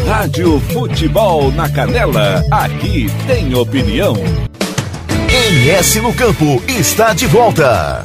Rádio 0.06 0.60
Futebol 0.60 1.50
na 1.52 1.68
Canela, 1.70 2.42
aqui 2.50 3.06
tem 3.26 3.54
opinião. 3.54 4.14
MS 5.34 6.00
no 6.00 6.14
Campo 6.14 6.62
está 6.68 7.12
de 7.12 7.26
volta. 7.26 8.04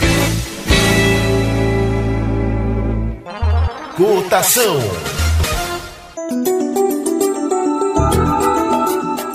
Cotação. 3.95 4.79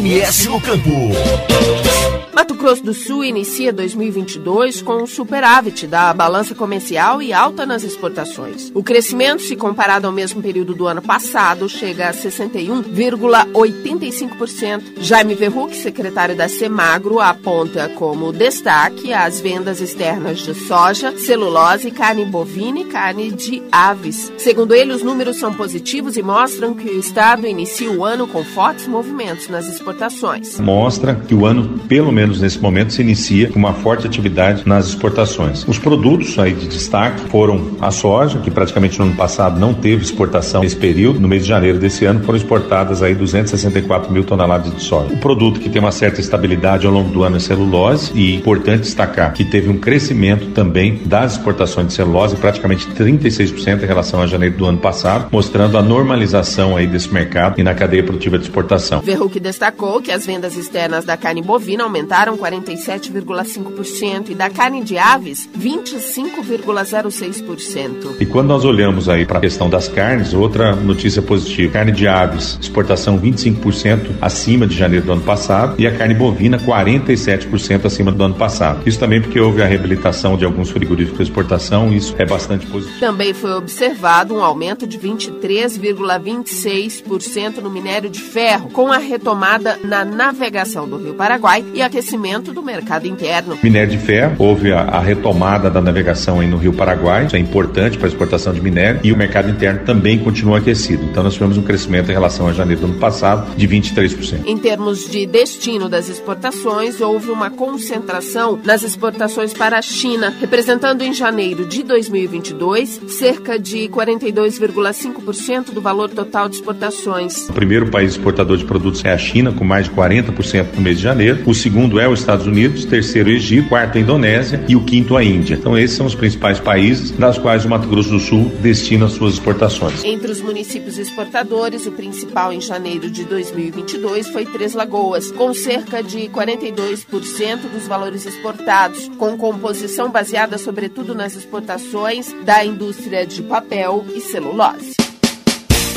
MS 0.00 0.46
no 0.46 0.58
campo. 0.58 1.99
Mato 2.40 2.54
Grosso 2.54 2.82
do 2.82 2.94
Sul 2.94 3.22
inicia 3.22 3.70
2022 3.70 4.80
com 4.80 5.02
um 5.02 5.06
superávit 5.06 5.86
da 5.86 6.14
balança 6.14 6.54
comercial 6.54 7.20
e 7.20 7.34
alta 7.34 7.66
nas 7.66 7.84
exportações. 7.84 8.72
O 8.74 8.82
crescimento, 8.82 9.42
se 9.42 9.54
comparado 9.54 10.06
ao 10.06 10.12
mesmo 10.12 10.40
período 10.40 10.74
do 10.74 10.86
ano 10.86 11.02
passado, 11.02 11.68
chega 11.68 12.08
a 12.08 12.14
61,85%. 12.14 15.02
Jaime 15.02 15.34
Verruc, 15.34 15.76
secretário 15.76 16.34
da 16.34 16.48
Semagro, 16.48 17.20
aponta 17.20 17.90
como 17.90 18.32
destaque 18.32 19.12
as 19.12 19.38
vendas 19.38 19.82
externas 19.82 20.38
de 20.38 20.54
soja, 20.54 21.12
celulose, 21.18 21.90
carne 21.90 22.24
bovina 22.24 22.80
e 22.80 22.86
carne 22.86 23.30
de 23.32 23.62
aves. 23.70 24.32
Segundo 24.38 24.74
ele, 24.74 24.94
os 24.94 25.02
números 25.02 25.36
são 25.36 25.52
positivos 25.52 26.16
e 26.16 26.22
mostram 26.22 26.72
que 26.72 26.88
o 26.88 26.98
Estado 26.98 27.46
inicia 27.46 27.90
o 27.90 28.02
ano 28.02 28.26
com 28.26 28.42
fortes 28.42 28.86
movimentos 28.86 29.46
nas 29.48 29.68
exportações. 29.68 30.58
Mostra 30.58 31.16
que 31.16 31.34
o 31.34 31.44
ano, 31.44 31.78
pelo 31.80 32.10
menos 32.10 32.29
menos 32.30 32.40
nesse 32.40 32.58
momento, 32.58 32.92
se 32.92 33.02
inicia 33.02 33.50
uma 33.54 33.72
forte 33.72 34.06
atividade 34.06 34.62
nas 34.66 34.86
exportações. 34.86 35.66
Os 35.66 35.78
produtos 35.78 36.38
aí 36.38 36.54
de 36.54 36.68
destaque 36.68 37.28
foram 37.28 37.72
a 37.80 37.90
soja, 37.90 38.38
que 38.38 38.50
praticamente 38.50 38.98
no 38.98 39.06
ano 39.06 39.16
passado 39.16 39.58
não 39.58 39.74
teve 39.74 40.02
exportação 40.02 40.62
nesse 40.62 40.76
período. 40.76 41.20
No 41.20 41.28
mês 41.28 41.42
de 41.42 41.48
janeiro 41.48 41.78
desse 41.78 42.04
ano 42.04 42.22
foram 42.22 42.38
exportadas 42.38 43.02
aí 43.02 43.14
264 43.14 44.12
mil 44.12 44.24
toneladas 44.24 44.74
de 44.74 44.82
soja. 44.82 45.12
O 45.12 45.18
produto 45.18 45.60
que 45.60 45.68
tem 45.68 45.80
uma 45.80 45.92
certa 45.92 46.20
estabilidade 46.20 46.86
ao 46.86 46.92
longo 46.92 47.10
do 47.10 47.22
ano 47.22 47.36
é 47.36 47.40
celulose 47.40 48.12
e 48.14 48.36
importante 48.36 48.82
destacar 48.82 49.32
que 49.32 49.44
teve 49.44 49.68
um 49.68 49.78
crescimento 49.78 50.50
também 50.50 51.00
das 51.04 51.32
exportações 51.32 51.88
de 51.88 51.94
celulose, 51.94 52.36
praticamente 52.36 52.86
36% 52.88 53.82
em 53.82 53.86
relação 53.86 54.22
a 54.22 54.26
janeiro 54.26 54.56
do 54.56 54.66
ano 54.66 54.78
passado, 54.78 55.28
mostrando 55.32 55.76
a 55.76 55.82
normalização 55.82 56.76
aí 56.76 56.86
desse 56.86 57.12
mercado 57.12 57.60
e 57.60 57.62
na 57.62 57.74
cadeia 57.74 58.02
produtiva 58.02 58.38
de 58.38 58.44
exportação. 58.44 59.00
Verruc 59.00 59.40
destacou 59.40 60.00
que 60.00 60.12
as 60.12 60.26
vendas 60.26 60.56
externas 60.56 61.04
da 61.04 61.16
carne 61.16 61.42
bovina 61.42 61.84
aumentaram 61.84 62.19
aumentaram 62.20 62.36
47,5% 62.36 64.30
e 64.30 64.34
da 64.34 64.50
carne 64.50 64.82
de 64.82 64.98
aves 64.98 65.48
25,06%. 65.58 68.16
E 68.20 68.26
quando 68.26 68.48
nós 68.48 68.62
olhamos 68.64 69.08
aí 69.08 69.24
para 69.24 69.38
a 69.38 69.40
questão 69.40 69.70
das 69.70 69.88
carnes, 69.88 70.34
outra 70.34 70.76
notícia 70.76 71.22
positiva: 71.22 71.72
carne 71.72 71.92
de 71.92 72.06
aves, 72.06 72.58
exportação 72.60 73.18
25% 73.18 74.16
acima 74.20 74.66
de 74.66 74.76
janeiro 74.76 75.06
do 75.06 75.12
ano 75.12 75.22
passado 75.22 75.76
e 75.78 75.86
a 75.86 75.96
carne 75.96 76.12
bovina 76.14 76.58
47% 76.58 77.86
acima 77.86 78.12
do 78.12 78.22
ano 78.22 78.34
passado. 78.34 78.86
Isso 78.86 78.98
também 78.98 79.22
porque 79.22 79.40
houve 79.40 79.62
a 79.62 79.66
reabilitação 79.66 80.36
de 80.36 80.44
alguns 80.44 80.68
frigoríficos 80.70 81.16
de 81.18 81.24
exportação, 81.24 81.90
e 81.92 81.96
isso 81.96 82.14
é 82.18 82.26
bastante 82.26 82.66
positivo. 82.66 83.00
Também 83.00 83.32
foi 83.32 83.52
observado 83.52 84.34
um 84.34 84.44
aumento 84.44 84.86
de 84.86 84.98
23,26% 84.98 87.58
no 87.58 87.70
minério 87.70 88.10
de 88.10 88.20
ferro, 88.20 88.68
com 88.70 88.92
a 88.92 88.98
retomada 88.98 89.78
na 89.84 90.04
navegação 90.04 90.88
do 90.88 90.98
Rio 90.98 91.14
Paraguai 91.14 91.64
e 91.74 91.80
aquecimento 92.00 92.52
do 92.52 92.62
mercado 92.62 93.06
interno. 93.06 93.58
Minério 93.62 93.90
de 93.90 93.98
ferro, 93.98 94.34
houve 94.38 94.72
a, 94.72 94.80
a 94.80 95.00
retomada 95.00 95.70
da 95.70 95.80
navegação 95.80 96.40
aí 96.40 96.48
no 96.48 96.56
Rio 96.56 96.72
Paraguai, 96.72 97.26
isso 97.26 97.36
é 97.36 97.38
importante 97.38 97.98
para 97.98 98.06
a 98.06 98.10
exportação 98.10 98.52
de 98.54 98.60
minério, 98.60 99.00
e 99.04 99.12
o 99.12 99.16
mercado 99.16 99.50
interno 99.50 99.80
também 99.84 100.18
continua 100.18 100.58
aquecido. 100.58 101.04
Então 101.04 101.22
nós 101.22 101.34
tivemos 101.34 101.58
um 101.58 101.62
crescimento 101.62 102.10
em 102.10 102.14
relação 102.14 102.48
a 102.48 102.52
janeiro 102.52 102.80
do 102.80 102.86
ano 102.86 102.98
passado 102.98 103.54
de 103.54 103.68
23%. 103.68 104.46
Em 104.46 104.56
termos 104.56 105.08
de 105.08 105.26
destino 105.26 105.88
das 105.88 106.08
exportações, 106.08 107.00
houve 107.00 107.30
uma 107.30 107.50
concentração 107.50 108.58
nas 108.64 108.82
exportações 108.82 109.52
para 109.52 109.78
a 109.78 109.82
China, 109.82 110.34
representando 110.40 111.02
em 111.02 111.12
janeiro 111.12 111.66
de 111.66 111.82
2022 111.82 113.00
cerca 113.08 113.58
de 113.58 113.88
42,5% 113.88 115.72
do 115.72 115.82
valor 115.82 116.08
total 116.08 116.48
de 116.48 116.56
exportações. 116.56 117.48
O 117.48 117.52
primeiro 117.52 117.90
país 117.90 118.12
exportador 118.12 118.56
de 118.56 118.64
produtos 118.64 119.04
é 119.04 119.12
a 119.12 119.18
China, 119.18 119.52
com 119.52 119.64
mais 119.64 119.84
de 119.84 119.90
40% 119.90 120.74
no 120.74 120.80
mês 120.80 120.96
de 120.96 121.02
janeiro. 121.02 121.42
O 121.44 121.54
segundo 121.54 121.89
é 121.98 122.08
os 122.08 122.20
Estados 122.20 122.46
Unidos, 122.46 122.84
terceiro 122.84 123.28
o 123.28 123.32
Egito, 123.32 123.68
quarto 123.68 123.98
a 123.98 124.00
Indonésia 124.00 124.62
e 124.68 124.76
o 124.76 124.84
quinto 124.84 125.16
a 125.16 125.24
Índia. 125.24 125.54
Então 125.54 125.76
esses 125.76 125.96
são 125.96 126.06
os 126.06 126.14
principais 126.14 126.60
países 126.60 127.10
das 127.10 127.38
quais 127.38 127.64
o 127.64 127.68
Mato 127.68 127.88
Grosso 127.88 128.10
do 128.10 128.20
Sul 128.20 128.52
destina 128.60 129.08
suas 129.08 129.34
exportações. 129.34 130.04
Entre 130.04 130.30
os 130.30 130.40
municípios 130.40 130.98
exportadores, 130.98 131.86
o 131.86 131.92
principal 131.92 132.52
em 132.52 132.60
janeiro 132.60 133.10
de 133.10 133.24
2022 133.24 134.28
foi 134.28 134.44
Três 134.44 134.74
Lagoas, 134.74 135.32
com 135.32 135.52
cerca 135.54 136.02
de 136.02 136.28
42% 136.28 137.70
dos 137.72 137.86
valores 137.86 138.26
exportados, 138.26 139.10
com 139.18 139.36
composição 139.36 140.10
baseada 140.10 140.58
sobretudo 140.58 141.14
nas 141.14 141.34
exportações 141.34 142.34
da 142.44 142.64
indústria 142.64 143.26
de 143.26 143.42
papel 143.42 144.04
e 144.14 144.20
celulose. 144.20 145.09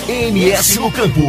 MS 0.08 0.80
no 0.80 0.92
campo. 0.92 1.22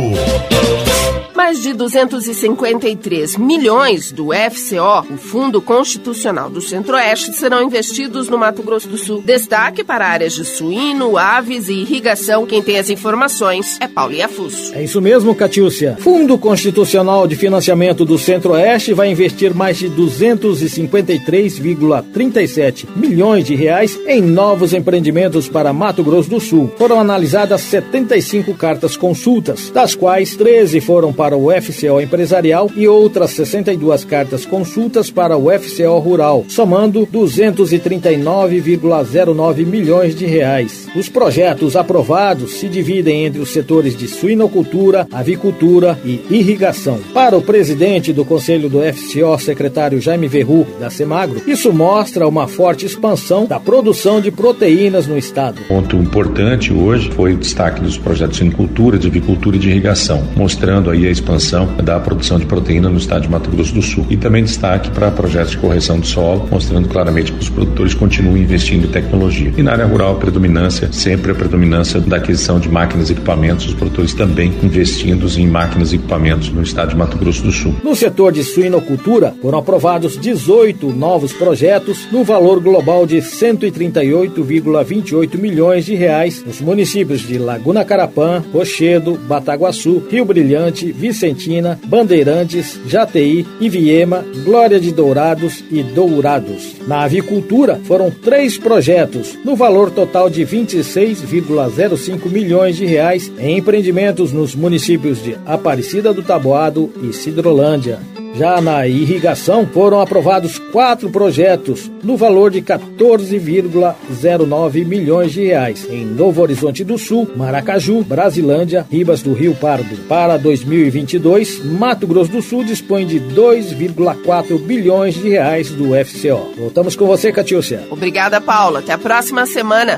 Mais 1.34 1.60
de 1.60 1.74
253 1.74 3.36
milhões 3.36 4.10
do 4.10 4.28
FCO, 4.32 5.12
o 5.12 5.18
Fundo 5.18 5.60
Constitucional 5.60 6.48
do 6.48 6.60
Centro-Oeste, 6.60 7.34
serão 7.34 7.62
investidos 7.62 8.28
no 8.28 8.38
Mato 8.38 8.62
Grosso 8.62 8.88
do 8.88 8.96
Sul. 8.96 9.20
Destaque 9.20 9.84
para 9.84 10.08
áreas 10.08 10.32
de 10.32 10.44
suíno, 10.44 11.18
aves 11.18 11.68
e 11.68 11.74
irrigação. 11.74 12.46
Quem 12.46 12.62
tem 12.62 12.78
as 12.78 12.88
informações 12.88 13.76
é 13.80 13.86
Paulo 13.86 14.14
Iafusso. 14.14 14.74
É 14.74 14.82
isso 14.82 15.02
mesmo, 15.02 15.34
Catiúcia. 15.34 15.98
Fundo 16.00 16.38
Constitucional 16.38 17.26
de 17.26 17.36
Financiamento 17.36 18.04
do 18.04 18.18
Centro-Oeste 18.18 18.94
vai 18.94 19.10
investir 19.10 19.54
mais 19.54 19.76
de 19.76 19.90
253,37 19.90 22.86
milhões 22.96 23.44
de 23.44 23.54
reais 23.54 23.98
em 24.06 24.22
novos 24.22 24.72
empreendimentos 24.72 25.48
para 25.48 25.72
Mato 25.72 26.02
Grosso 26.02 26.30
do 26.30 26.40
Sul. 26.40 26.72
Foram 26.78 26.98
analisadas 26.98 27.60
75 27.60 28.54
cartas 28.64 28.96
consultas, 28.96 29.68
das 29.68 29.94
quais 29.94 30.34
13 30.36 30.80
foram 30.80 31.12
para 31.12 31.36
o 31.36 31.50
FCO 31.50 32.00
empresarial 32.00 32.70
e 32.74 32.88
outras 32.88 33.32
62 33.32 34.06
cartas 34.06 34.46
consultas 34.46 35.10
para 35.10 35.36
o 35.36 35.50
FCO 35.50 35.98
rural, 35.98 36.46
somando 36.48 37.06
239,09 37.06 39.66
milhões 39.66 40.14
de 40.14 40.24
reais. 40.24 40.88
Os 40.96 41.10
projetos 41.10 41.76
aprovados 41.76 42.54
se 42.54 42.66
dividem 42.66 43.26
entre 43.26 43.38
os 43.38 43.52
setores 43.52 43.94
de 43.94 44.08
suinocultura, 44.08 45.06
avicultura 45.12 45.98
e 46.02 46.24
irrigação. 46.30 46.98
Para 47.12 47.36
o 47.36 47.42
presidente 47.42 48.14
do 48.14 48.24
Conselho 48.24 48.70
do 48.70 48.80
FCO, 48.80 49.38
secretário 49.38 50.00
Jaime 50.00 50.26
Verru, 50.26 50.66
da 50.80 50.88
Semagro, 50.88 51.42
isso 51.46 51.70
mostra 51.70 52.26
uma 52.26 52.48
forte 52.48 52.86
expansão 52.86 53.44
da 53.44 53.60
produção 53.60 54.22
de 54.22 54.30
proteínas 54.30 55.06
no 55.06 55.18
estado. 55.18 55.60
Ponto 55.68 55.96
importante 55.96 56.72
hoje 56.72 57.10
foi 57.10 57.34
o 57.34 57.36
destaque 57.36 57.82
dos 57.82 57.98
projetos 57.98 58.40
de 58.54 58.54
suinocultura, 58.54 58.98
de 58.98 59.08
avicultura 59.08 59.56
e 59.56 59.58
de 59.58 59.68
irrigação, 59.68 60.22
mostrando 60.36 60.90
aí 60.90 61.06
a 61.06 61.10
expansão 61.10 61.66
da 61.82 61.98
produção 61.98 62.38
de 62.38 62.46
proteína 62.46 62.88
no 62.88 62.98
estado 62.98 63.22
de 63.22 63.28
Mato 63.28 63.50
Grosso 63.50 63.74
do 63.74 63.82
Sul. 63.82 64.06
E 64.08 64.16
também 64.16 64.44
destaque 64.44 64.90
para 64.90 65.10
projetos 65.10 65.50
de 65.52 65.58
correção 65.58 65.98
de 65.98 66.06
solo, 66.06 66.48
mostrando 66.50 66.88
claramente 66.88 67.32
que 67.32 67.40
os 67.40 67.48
produtores 67.48 67.94
continuam 67.94 68.36
investindo 68.36 68.86
em 68.86 68.90
tecnologia. 68.90 69.52
E 69.56 69.62
na 69.62 69.72
área 69.72 69.86
rural, 69.86 70.12
a 70.12 70.18
predominância, 70.18 70.92
sempre 70.92 71.32
a 71.32 71.34
predominância 71.34 72.00
da 72.00 72.16
aquisição 72.16 72.60
de 72.60 72.68
máquinas 72.68 73.10
e 73.10 73.12
equipamentos, 73.12 73.66
os 73.66 73.74
produtores 73.74 74.14
também 74.14 74.52
investindo 74.62 75.24
em 75.38 75.46
máquinas 75.46 75.92
e 75.92 75.96
equipamentos 75.96 76.50
no 76.50 76.62
estado 76.62 76.90
de 76.90 76.96
Mato 76.96 77.18
Grosso 77.18 77.42
do 77.42 77.50
Sul. 77.50 77.74
No 77.82 77.96
setor 77.96 78.30
de 78.32 78.44
suinocultura, 78.44 79.34
foram 79.40 79.58
aprovados 79.58 80.18
18 80.18 80.92
novos 80.92 81.32
projetos 81.32 82.06
no 82.12 82.22
valor 82.22 82.60
global 82.60 83.06
de 83.06 83.16
138,28 83.16 85.38
milhões 85.38 85.86
de 85.86 85.94
reais 85.94 86.44
nos 86.44 86.60
municípios 86.60 87.22
de 87.22 87.38
Laguna 87.38 87.82
Carapã, 87.84 88.43
Rochedo, 88.52 89.14
Bataguaçu, 89.14 90.02
Rio 90.10 90.24
Brilhante, 90.24 90.92
Vicentina, 90.92 91.78
Bandeirantes, 91.86 92.78
Jateí, 92.86 93.46
Iviema, 93.60 94.24
Glória 94.44 94.78
de 94.78 94.92
Dourados 94.92 95.64
e 95.70 95.82
Dourados. 95.82 96.76
Na 96.86 97.04
avicultura, 97.04 97.80
foram 97.84 98.10
três 98.10 98.56
projetos, 98.58 99.38
no 99.44 99.56
valor 99.56 99.90
total 99.90 100.30
de 100.30 100.44
26,05 100.44 102.30
milhões 102.30 102.76
de 102.76 102.86
reais 102.86 103.30
em 103.38 103.58
empreendimentos 103.58 104.32
nos 104.32 104.54
municípios 104.54 105.22
de 105.22 105.36
Aparecida 105.46 106.12
do 106.12 106.22
Taboado 106.22 106.92
e 107.02 107.12
Cidrolândia. 107.12 108.13
Já 108.34 108.60
na 108.60 108.86
irrigação, 108.86 109.66
foram 109.66 109.98
aprovados 110.00 110.58
quatro 110.58 111.08
projetos 111.08 111.90
no 112.02 112.14
valor 112.16 112.50
de 112.50 112.60
14,09 112.60 114.84
milhões 114.84 115.32
de 115.32 115.44
reais 115.44 115.86
em 115.88 116.04
Novo 116.04 116.42
Horizonte 116.42 116.82
do 116.82 116.98
Sul, 116.98 117.30
Maracaju, 117.36 118.02
Brasilândia, 118.02 118.84
Ribas 118.90 119.22
do 119.22 119.32
Rio 119.32 119.54
Pardo. 119.54 119.96
Para 120.08 120.36
2022, 120.36 121.64
Mato 121.64 122.08
Grosso 122.08 122.32
do 122.32 122.42
Sul 122.42 122.64
dispõe 122.64 123.06
de 123.06 123.20
2,4 123.20 124.58
bilhões 124.58 125.14
de 125.14 125.28
reais 125.28 125.70
do 125.70 125.90
FCO. 126.04 126.54
Voltamos 126.58 126.96
com 126.96 127.06
você, 127.06 127.30
Catiúcia. 127.32 127.86
Obrigada, 127.88 128.40
Paula. 128.40 128.80
Até 128.80 128.94
a 128.94 128.98
próxima 128.98 129.46
semana. 129.46 129.96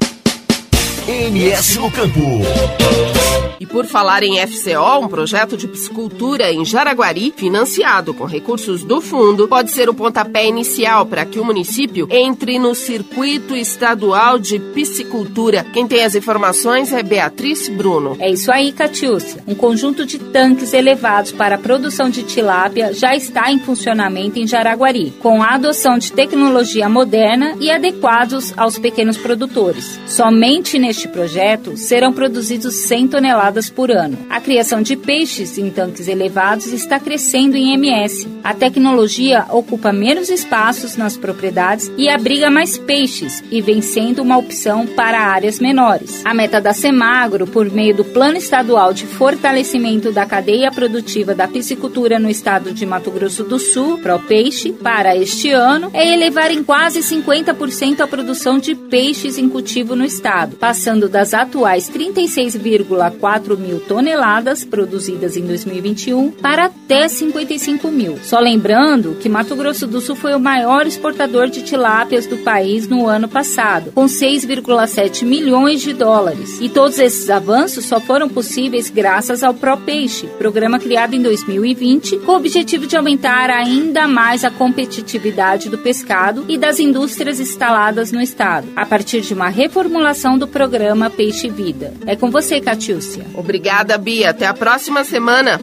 MS 1.09 1.79
no 1.79 1.90
Campo. 1.90 2.20
E 3.59 3.66
por 3.66 3.87
falar 3.87 4.23
em 4.23 4.38
FCO, 4.47 5.05
um 5.05 5.09
projeto 5.09 5.57
de 5.57 5.66
piscicultura 5.66 6.53
em 6.53 6.64
Jaraguari, 6.64 7.33
financiado 7.35 8.12
com 8.12 8.25
recursos 8.25 8.83
do 8.83 9.01
fundo, 9.01 9.49
pode 9.49 9.71
ser 9.71 9.88
o 9.88 9.95
pontapé 9.95 10.47
inicial 10.47 11.07
para 11.07 11.25
que 11.25 11.38
o 11.38 11.45
município 11.45 12.07
entre 12.11 12.59
no 12.59 12.75
circuito 12.75 13.57
estadual 13.57 14.38
de 14.38 14.59
piscicultura. 14.59 15.64
Quem 15.73 15.87
tem 15.87 16.05
as 16.05 16.14
informações 16.14 16.92
é 16.92 17.03
Beatriz 17.03 17.69
Bruno. 17.69 18.16
É 18.19 18.31
isso 18.31 18.53
aí, 18.53 18.73
Catiúcia. 18.73 19.42
Um 19.47 19.55
conjunto 19.55 20.05
de 20.05 20.19
tanques 20.19 20.73
elevados 20.75 21.33
para 21.33 21.55
a 21.55 21.59
produção 21.59 22.11
de 22.11 22.23
tilápia 22.23 22.92
já 22.92 23.16
está 23.16 23.51
em 23.51 23.59
funcionamento 23.59 24.38
em 24.38 24.47
Jaraguari, 24.47 25.14
com 25.21 25.42
a 25.42 25.55
adoção 25.55 25.99
de 25.99 26.12
tecnologia 26.12 26.88
moderna 26.88 27.57
e 27.59 27.71
adequados 27.71 28.53
aos 28.57 28.79
pequenos 28.79 29.16
produtores. 29.16 29.99
Somente 30.07 30.79
neste 30.79 31.09
projeto 31.09 31.77
serão 31.77 32.12
produzidos 32.12 32.75
100 32.75 33.09
toneladas 33.09 33.46
toneladas 33.47 33.71
por 33.71 33.91
ano. 33.91 34.19
A 34.29 34.41
criação 34.41 34.83
de 34.83 34.97
peixes 34.97 35.59
em 35.59 35.71
tanques 35.71 36.09
elevados 36.09 36.67
está 36.73 36.99
crescendo 36.99 37.57
em 37.57 37.75
MS. 37.75 38.29
A 38.43 38.53
tecnologia 38.55 39.47
ocupa 39.51 39.93
menos 39.93 40.29
espaços 40.29 40.97
nas 40.97 41.17
propriedades 41.17 41.91
e 41.97 42.09
abriga 42.09 42.51
mais 42.51 42.77
peixes 42.77 43.43
e 43.51 43.61
vem 43.61 43.81
sendo 43.81 44.23
uma 44.23 44.37
opção 44.37 44.87
para 44.87 45.21
áreas 45.21 45.61
menores. 45.61 46.23
A 46.25 46.35
meta 46.35 46.61
da 46.61 46.73
Semagro, 46.73 47.47
por 47.47 47.71
meio 47.71 47.95
do 47.95 48.05
Plano 48.05 48.37
Estadual 48.37 48.93
de 48.93 49.07
Fortalecimento 49.07 50.13
da 50.13 50.27
Cadeia 50.27 50.71
Produtiva 50.71 51.35
da 51.35 51.49
Piscicultura 51.49 52.19
no 52.19 52.31
estado 52.31 52.73
de 52.73 52.85
Mato 52.85 53.11
Grosso 53.11 53.45
do 53.45 53.59
Sul, 53.59 53.99
ProPeixe, 53.99 54.73
para 54.73 55.17
este 55.17 55.51
ano, 55.51 55.91
é 55.93 56.13
elevar 56.13 56.51
em 56.51 56.63
quase 56.63 57.01
50% 57.01 58.01
a 58.01 58.07
produção 58.07 58.59
de 58.59 58.75
peixes 58.75 59.39
em 59.39 59.49
cultivo 59.49 59.95
no 59.95 60.05
estado, 60.05 60.57
passando 60.57 61.09
das 61.09 61.35
atuais 61.35 61.91
36,4 61.91 63.36
4 63.37 63.59
mil 63.59 63.81
toneladas 63.81 64.64
produzidas 64.64 65.37
em 65.37 65.42
2021 65.42 66.31
para 66.31 66.66
até 66.66 67.07
55 67.07 67.88
mil. 67.88 68.18
Só 68.22 68.40
lembrando 68.40 69.16
que 69.20 69.29
Mato 69.29 69.55
Grosso 69.55 69.87
do 69.87 70.01
Sul 70.01 70.16
foi 70.16 70.35
o 70.35 70.40
maior 70.40 70.87
exportador 70.87 71.49
de 71.49 71.62
tilápias 71.62 72.27
do 72.27 72.38
país 72.38 72.88
no 72.88 73.07
ano 73.07 73.29
passado, 73.29 73.92
com 73.92 74.07
6,7 74.07 75.25
milhões 75.25 75.83
de 75.83 75.92
dólares. 75.92 76.59
E 76.62 76.70
todos 76.70 76.99
esses 76.99 77.29
avanços 77.29 77.85
só 77.85 78.01
foram 78.01 78.27
possíveis 78.27 78.88
graças 78.88 79.42
ao 79.42 79.53
ProPeixe, 79.53 80.27
programa 80.38 80.79
criado 80.79 81.14
em 81.14 81.20
2020 81.20 82.18
com 82.18 82.33
o 82.33 82.37
objetivo 82.37 82.87
de 82.87 82.96
aumentar 82.96 83.51
ainda 83.51 84.09
mais 84.09 84.44
a 84.44 84.51
competitividade 84.51 85.68
do 85.68 85.77
pescado 85.77 86.46
e 86.49 86.57
das 86.57 86.79
indústrias 86.79 87.38
instaladas 87.38 88.11
no 88.12 88.22
estado, 88.22 88.68
a 88.75 88.87
partir 88.87 89.20
de 89.20 89.35
uma 89.35 89.49
reformulação 89.49 90.38
do 90.38 90.49
programa 90.49 91.11
Peixe 91.11 91.51
Vida. 91.51 91.92
É 92.07 92.16
com 92.16 92.31
você, 92.31 92.61
Catiúcia. 92.61 93.26
Obrigada, 93.35 93.99
Bia. 93.99 94.31
Até 94.31 94.47
a 94.47 94.55
próxima 94.55 95.05
semana. 95.05 95.61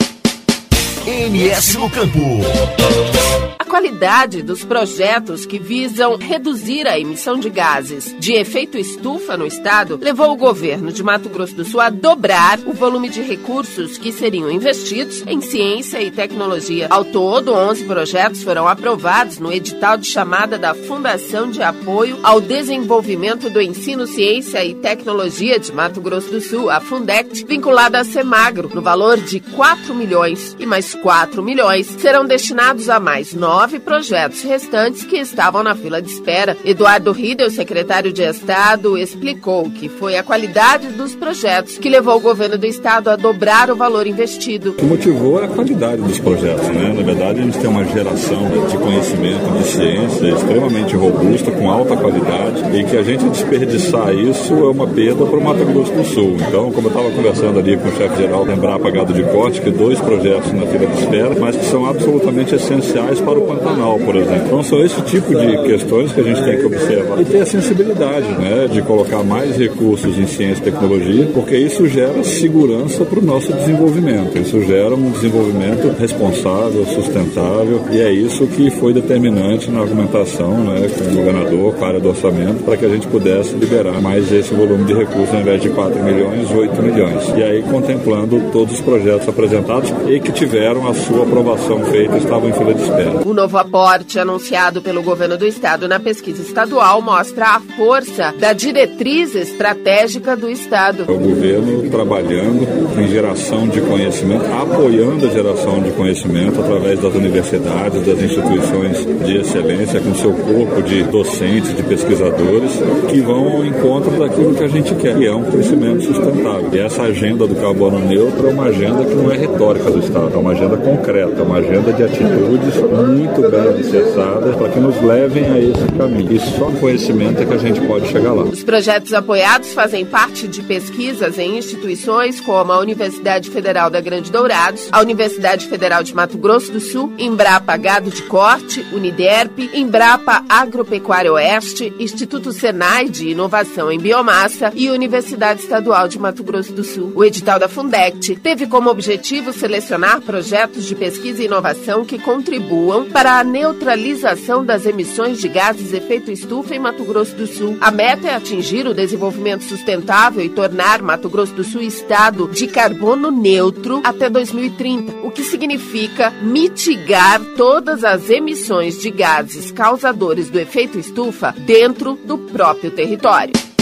MS 1.06 1.78
no 1.78 1.89
Campo. 1.89 3.52
A 3.63 3.65
qualidade 3.65 4.43
dos 4.43 4.65
projetos 4.65 5.45
que 5.45 5.58
visam 5.58 6.17
reduzir 6.17 6.86
a 6.86 6.99
emissão 6.99 7.39
de 7.39 7.49
gases 7.49 8.13
de 8.19 8.34
efeito 8.34 8.78
estufa 8.78 9.38
no 9.38 9.47
estado 9.47 9.97
levou 10.02 10.34
o 10.34 10.36
governo 10.36 10.91
de 10.91 11.02
Mato 11.02 11.30
Grosso 11.30 11.56
do 11.56 11.63
Sul 11.63 11.80
a 11.80 11.89
dobrar 11.89 12.60
o 12.65 12.73
volume 12.73 13.08
de 13.08 13.21
recursos 13.21 13.97
que 13.97 14.12
seriam 14.12 14.52
investidos 14.52 15.23
em 15.26 15.39
ciência 15.39 16.02
e 16.02 16.12
tecnologia. 16.12 16.88
Ao 16.89 17.06
todo, 17.06 17.54
11 17.54 17.86
projetos 17.86 18.43
foram 18.43 18.67
aprovados 18.67 19.39
no 19.39 19.52
edital 19.52 19.97
de 19.97 20.08
chamada 20.08 20.60
da 20.60 20.76
Fundação 20.76 21.49
de 21.49 21.63
Apoio 21.63 22.19
ao 22.21 22.41
Desenvolvimento 22.41 23.49
do 23.49 23.62
Ensino, 23.62 24.06
Ciência 24.06 24.63
e 24.65 24.76
Tecnologia 24.76 25.58
de 25.58 25.71
Mato 25.71 26.02
Grosso 26.02 26.30
do 26.30 26.41
Sul, 26.41 26.69
a 26.69 26.82
Fundect, 26.82 27.45
vinculada 27.45 27.97
à 27.97 28.04
Semagro, 28.04 28.69
no 28.73 28.82
valor 28.82 29.17
de 29.21 29.39
4 29.39 29.95
milhões 29.95 30.54
e 30.60 30.65
mais 30.65 30.93
4 30.93 31.41
milhões 31.41 31.88
serão 31.88 32.26
destinados 32.26 32.89
a 32.89 32.99
mais 32.99 33.34
nove 33.53 33.79
projetos 33.79 34.41
restantes 34.41 35.03
que 35.03 35.15
estavam 35.17 35.61
na 35.61 35.75
fila 35.75 36.01
de 36.01 36.09
espera. 36.09 36.57
Eduardo 36.65 37.11
Riedel, 37.11 37.51
secretário 37.51 38.11
de 38.11 38.23
Estado, 38.23 38.97
explicou 38.97 39.69
que 39.69 39.87
foi 39.87 40.17
a 40.17 40.23
qualidade 40.23 40.87
dos 40.87 41.13
projetos 41.13 41.77
que 41.77 41.87
levou 41.87 42.17
o 42.17 42.19
governo 42.19 42.57
do 42.57 42.65
estado 42.65 43.11
a 43.11 43.15
dobrar 43.15 43.69
o 43.69 43.75
valor 43.75 44.07
investido. 44.07 44.71
O 44.71 44.73
que 44.73 44.85
motivou 44.85 45.39
é 45.39 45.45
a 45.45 45.49
qualidade 45.49 46.01
dos 46.01 46.17
projetos, 46.17 46.67
né? 46.69 46.93
Na 46.97 47.03
verdade, 47.03 47.41
a 47.41 47.43
gente 47.43 47.59
tem 47.59 47.69
uma 47.69 47.85
geração 47.85 48.41
de 48.67 48.75
conhecimento, 48.75 49.57
de 49.59 49.63
ciência 49.65 50.29
extremamente 50.29 50.95
robusta, 50.95 51.51
com 51.51 51.69
alta 51.69 51.95
qualidade, 51.95 52.75
e 52.75 52.83
que 52.83 52.97
a 52.97 53.03
gente 53.03 53.23
desperdiçar 53.25 54.15
isso 54.15 54.51
é 54.51 54.71
uma 54.71 54.87
perda 54.87 55.27
para 55.27 55.37
o 55.37 55.43
Mato 55.43 55.63
Grosso 55.63 55.91
do 55.91 56.03
Sul. 56.03 56.37
Então, 56.47 56.71
como 56.71 56.87
eu 56.87 56.91
estava 56.91 57.11
conversando 57.11 57.59
ali 57.59 57.77
com 57.77 57.87
o 57.87 57.95
chefe 57.95 58.17
geral 58.17 58.45
da 58.45 58.53
Embrapa 58.53 58.89
Gado 58.89 59.13
de 59.13 59.23
Corte, 59.25 59.61
que 59.61 59.69
dois 59.69 60.01
projetos 60.01 60.51
na 60.53 60.65
fila 60.65 60.87
de 60.87 60.99
espera, 60.99 61.35
mas 61.39 61.55
que 61.55 61.65
são 61.65 61.85
absolutamente 61.85 62.55
essenciais 62.55 63.21
para 63.21 63.37
o 63.37 63.42
Pantanal, 63.45 63.99
por 63.99 64.15
exemplo. 64.15 64.45
Então 64.45 64.63
são 64.63 64.84
esse 64.84 65.01
tipo 65.03 65.34
de 65.36 65.58
questões 65.63 66.12
que 66.12 66.21
a 66.21 66.23
gente 66.23 66.43
tem 66.43 66.58
que 66.58 66.65
observar 66.65 67.21
e 67.21 67.25
ter 67.25 67.41
a 67.41 67.45
sensibilidade 67.45 68.27
né, 68.39 68.67
de 68.71 68.82
colocar 68.82 69.23
mais 69.23 69.58
recursos 69.58 70.17
em 70.17 70.27
ciência 70.27 70.62
e 70.62 70.71
tecnologia, 70.71 71.27
porque 71.34 71.56
isso 71.58 71.88
gera 71.88 72.23
segurança 72.23 73.06
para 73.06 73.19
o 73.19 73.21
nosso 73.21 73.51
desenvolvimento. 73.53 74.38
Isso 74.38 74.62
gera 74.63 74.95
um 74.95 75.12
desenvolvimento 75.12 75.93
responsável, 75.99 76.86
sustentável, 76.86 77.82
e 77.91 77.99
é 77.99 78.12
isso 78.12 78.47
que 78.47 78.69
foi 78.69 78.93
determinante 78.93 79.69
na 79.69 79.82
argumentação 79.82 80.63
né, 80.63 80.88
com 80.97 81.12
o 81.12 81.15
governador, 81.15 81.73
com 81.75 81.86
a 81.86 81.88
área 81.88 81.99
do 81.99 82.10
orçamento, 82.10 82.63
para 82.63 82.77
que 82.77 82.86
a 82.86 82.89
gente 82.89 83.08
pudesse 83.08 83.56
liberar 83.56 84.01
mais 84.01 84.32
esse 84.32 84.53
volume 84.53 84.86
de 84.86 84.93
recursos, 84.93 85.34
ao 85.34 85.41
invés 85.41 85.62
de 85.62 85.69
4 85.69 86.03
milhões, 86.03 86.51
8 86.51 86.82
milhões. 86.82 87.34
E 87.36 87.43
aí 87.43 87.63
contemplando 87.63 88.41
todos 88.51 88.75
os 88.75 88.82
projetos 88.82 89.27
apresentados 89.27 89.93
e 90.08 90.19
que 90.19 90.32
tiveram 90.32 90.88
a 90.88 90.93
sua 90.93 91.23
aprovação 91.23 91.84
feita 91.86 92.17
estavam 92.17 92.49
em 92.49 92.53
fila 92.53 92.73
de 92.73 92.82
espera. 92.82 93.12
O 93.34 93.36
novo 93.36 93.58
aporte 93.58 94.19
anunciado 94.19 94.80
pelo 94.80 95.02
governo 95.02 95.36
do 95.36 95.48
estado 95.48 95.88
na 95.88 96.00
pesquisa 96.00 96.43
estadual 96.43 97.02
mostra 97.02 97.56
a 97.56 97.60
força 97.60 98.32
da 98.39 98.54
diretriz 98.54 99.34
estratégica 99.34 100.38
do 100.38 100.52
estado. 100.52 101.12
O 101.12 101.17
governo 101.17 101.89
trabalhando 101.89 102.63
em 102.96 103.08
geração 103.08 103.67
de 103.67 103.82
conhecimento, 103.82 104.46
apoiando 104.54 105.26
a 105.26 105.30
geração 105.32 105.82
de 105.82 105.89
conhecimento 105.93 106.62
através 106.62 107.00
das 107.00 107.15
universidades, 107.15 108.06
das 108.06 108.22
instituições 108.22 109.26
de 109.26 109.38
excelência, 109.38 110.00
com 110.00 110.13
seu 110.13 110.32
corpo 110.32 110.84
de 110.84 111.02
docentes, 111.02 111.76
de 111.76 111.82
pesquisadores, 111.82 112.72
que 113.10 113.19
vão 113.19 113.48
ao 113.52 113.65
encontro 113.65 114.12
daquilo 114.12 114.54
que 114.54 114.63
a 114.63 114.67
gente 114.67 114.93
quer, 114.93 115.17
que 115.17 115.26
é 115.26 115.34
um 115.34 115.46
crescimento 115.46 116.04
sustentável. 116.04 116.69
E 116.72 116.78
essa 116.78 117.02
agenda 117.02 117.48
do 117.48 117.56
carbono 117.56 117.98
neutro 117.98 118.48
é 118.48 118.52
uma 118.52 118.65
agenda 118.65 119.04
que 119.04 119.15
não 119.15 119.32
é 119.32 119.38
retórica 119.38 119.89
do 119.89 119.98
Estado, 119.98 120.36
é 120.36 120.38
uma 120.38 120.52
agenda 120.52 120.78
concreta, 120.78 121.41
uma 121.41 121.58
agenda 121.58 121.91
de 121.91 122.04
atitudes 122.04 122.76
muito 122.93 123.22
bem 123.27 123.62
alicerçadas 123.62 124.55
para 124.55 124.69
que 124.69 124.79
nos 124.79 125.01
levem 125.01 125.45
a 125.45 125.59
esse 125.59 125.86
caminho. 125.97 126.31
E 126.33 126.39
só 126.39 126.71
conhecimento 126.79 127.41
é 127.41 127.45
que 127.45 127.53
a 127.53 127.57
gente 127.57 127.81
pode 127.81 128.07
chegar 128.07 128.33
lá. 128.33 128.43
Os 128.43 128.63
projetos 128.63 129.13
apoiados 129.13 129.73
fazem 129.73 130.05
parte 130.05 130.47
de 130.47 130.62
pesquisas 130.62 131.38
em 131.38 131.57
instituições 131.57 132.39
como 132.41 132.71
a 132.71 132.79
Universidade 132.79 133.49
Federal 133.49 133.89
da 133.89 134.01
Grande 134.01 134.31
Dourados, 134.31 134.88
a 134.91 135.01
Universidade 135.01 135.67
Federal 135.67 136.03
de 136.03 136.13
Mato 136.15 136.38
Grosso 136.38 136.71
do 136.71 136.79
Sul, 136.79 137.13
Embrapa 137.17 137.75
Gado 137.77 138.09
de 138.09 138.23
Corte, 138.23 138.86
Uniderp, 138.93 139.59
Embrapa 139.73 140.43
Agropecuária 140.49 141.31
Oeste, 141.31 141.93
Instituto 141.99 142.51
Senai 142.51 143.09
de 143.09 143.29
Inovação 143.29 143.91
em 143.91 143.99
Biomassa 143.99 144.71
e 144.75 144.89
Universidade 144.89 145.62
Estadual 145.62 146.07
de 146.07 146.19
Mato 146.19 146.43
Grosso 146.43 146.73
do 146.73 146.83
Sul. 146.83 147.12
O 147.15 147.23
edital 147.23 147.59
da 147.59 147.67
Fundect 147.67 148.36
teve 148.38 148.67
como 148.67 148.89
objetivo 148.89 149.53
selecionar 149.53 150.21
projetos 150.21 150.86
de 150.86 150.95
pesquisa 150.95 151.41
e 151.41 151.45
inovação 151.45 152.05
que 152.05 152.19
contribuam 152.19 153.05
para 153.13 153.39
a 153.39 153.43
neutralização 153.43 154.65
das 154.65 154.88
emissões 154.88 155.39
de 155.39 155.47
gases 155.47 155.93
efeito 155.93 156.32
estufa 156.32 156.76
em 156.76 156.80
Mato 156.80 157.06
Grosso 157.06 157.36
do 157.36 157.45
Sul. 157.45 157.78
A 157.80 157.91
meta 157.91 158.28
é 158.28 158.36
atingir 158.36 158.88
o 158.88 158.93
desenvolvimento 158.93 159.63
sustentável 159.63 160.43
e 160.43 160.49
tornar 160.49 161.02
Mato 161.04 161.30
Grosso 161.30 161.54
do 161.54 161.63
Sul 161.63 161.82
estado 161.82 162.49
de 162.49 162.65
carbono 162.65 163.30
neutro 163.30 164.02
até 164.04 164.30
2030, 164.30 165.26
o 165.26 165.30
que 165.30 165.43
significa 165.43 166.32
mitigar 166.41 167.39
todas 167.56 168.04
as 168.04 168.32
emissões 168.32 168.99
de 168.99 169.12
gases 169.12 169.71
causadores 169.71 170.49
do 170.49 170.60
efeito 170.60 170.97
estufa 170.97 171.54
dentro 171.65 172.15
do 172.26 172.39
próprio 172.39 172.89
território. 172.89 173.72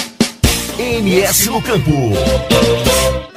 MS 0.82 1.52
no 1.52 1.62
Campo. 1.62 1.91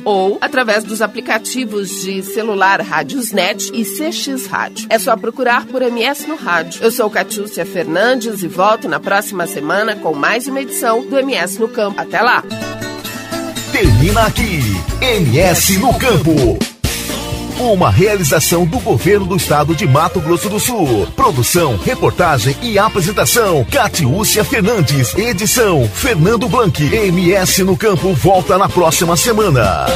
ou 0.06 0.38
através 0.40 0.84
dos 0.84 1.02
aplicativos 1.02 1.90
de 2.02 2.22
celular 2.24 2.82
Rádiosnet 2.82 3.72
e 3.74 3.84
CX 3.84 4.46
Rádio. 4.48 4.88
É 4.90 5.00
só 5.00 5.18
procurar 5.18 5.66
por 5.66 5.82
MS 5.82 6.28
no 6.28 6.36
rádio. 6.36 6.84
Eu 6.84 6.92
sou 6.92 7.10
Catiúcia 7.10 7.66
Fernandes 7.66 8.44
e 8.44 8.48
volto 8.48 8.88
na 8.88 9.00
próxima 9.00 9.48
semana 9.48 9.96
com 9.96 10.14
mais 10.14 10.48
uma 10.48 10.62
edição 10.62 11.06
do 11.06 11.18
MS 11.18 11.60
no 11.60 11.68
Campo. 11.68 12.00
Até 12.00 12.22
lá! 12.22 12.44
Termina 13.72 14.22
aqui, 14.26 14.62
MS 15.02 15.78
no 15.80 15.94
Campo. 16.00 16.77
Uma 17.60 17.90
realização 17.90 18.68
do 18.68 18.80
governo 18.80 19.26
do 19.26 19.36
estado 19.36 19.76
de 19.76 19.88
Mato 19.88 20.22
Grosso 20.22 20.48
do 20.48 20.60
Sul. 20.60 21.08
Produção, 21.16 21.76
reportagem 21.78 22.56
e 22.62 22.78
apresentação: 22.78 23.66
Catiúcia 23.66 24.44
Fernandes. 24.44 25.16
Edição: 25.18 25.90
Fernando 25.92 26.48
Blanc. 26.48 26.84
MS 26.84 27.64
no 27.64 27.76
Campo 27.76 28.14
volta 28.14 28.60
na 28.60 28.70
próxima 28.70 29.18
semana. 29.18 29.88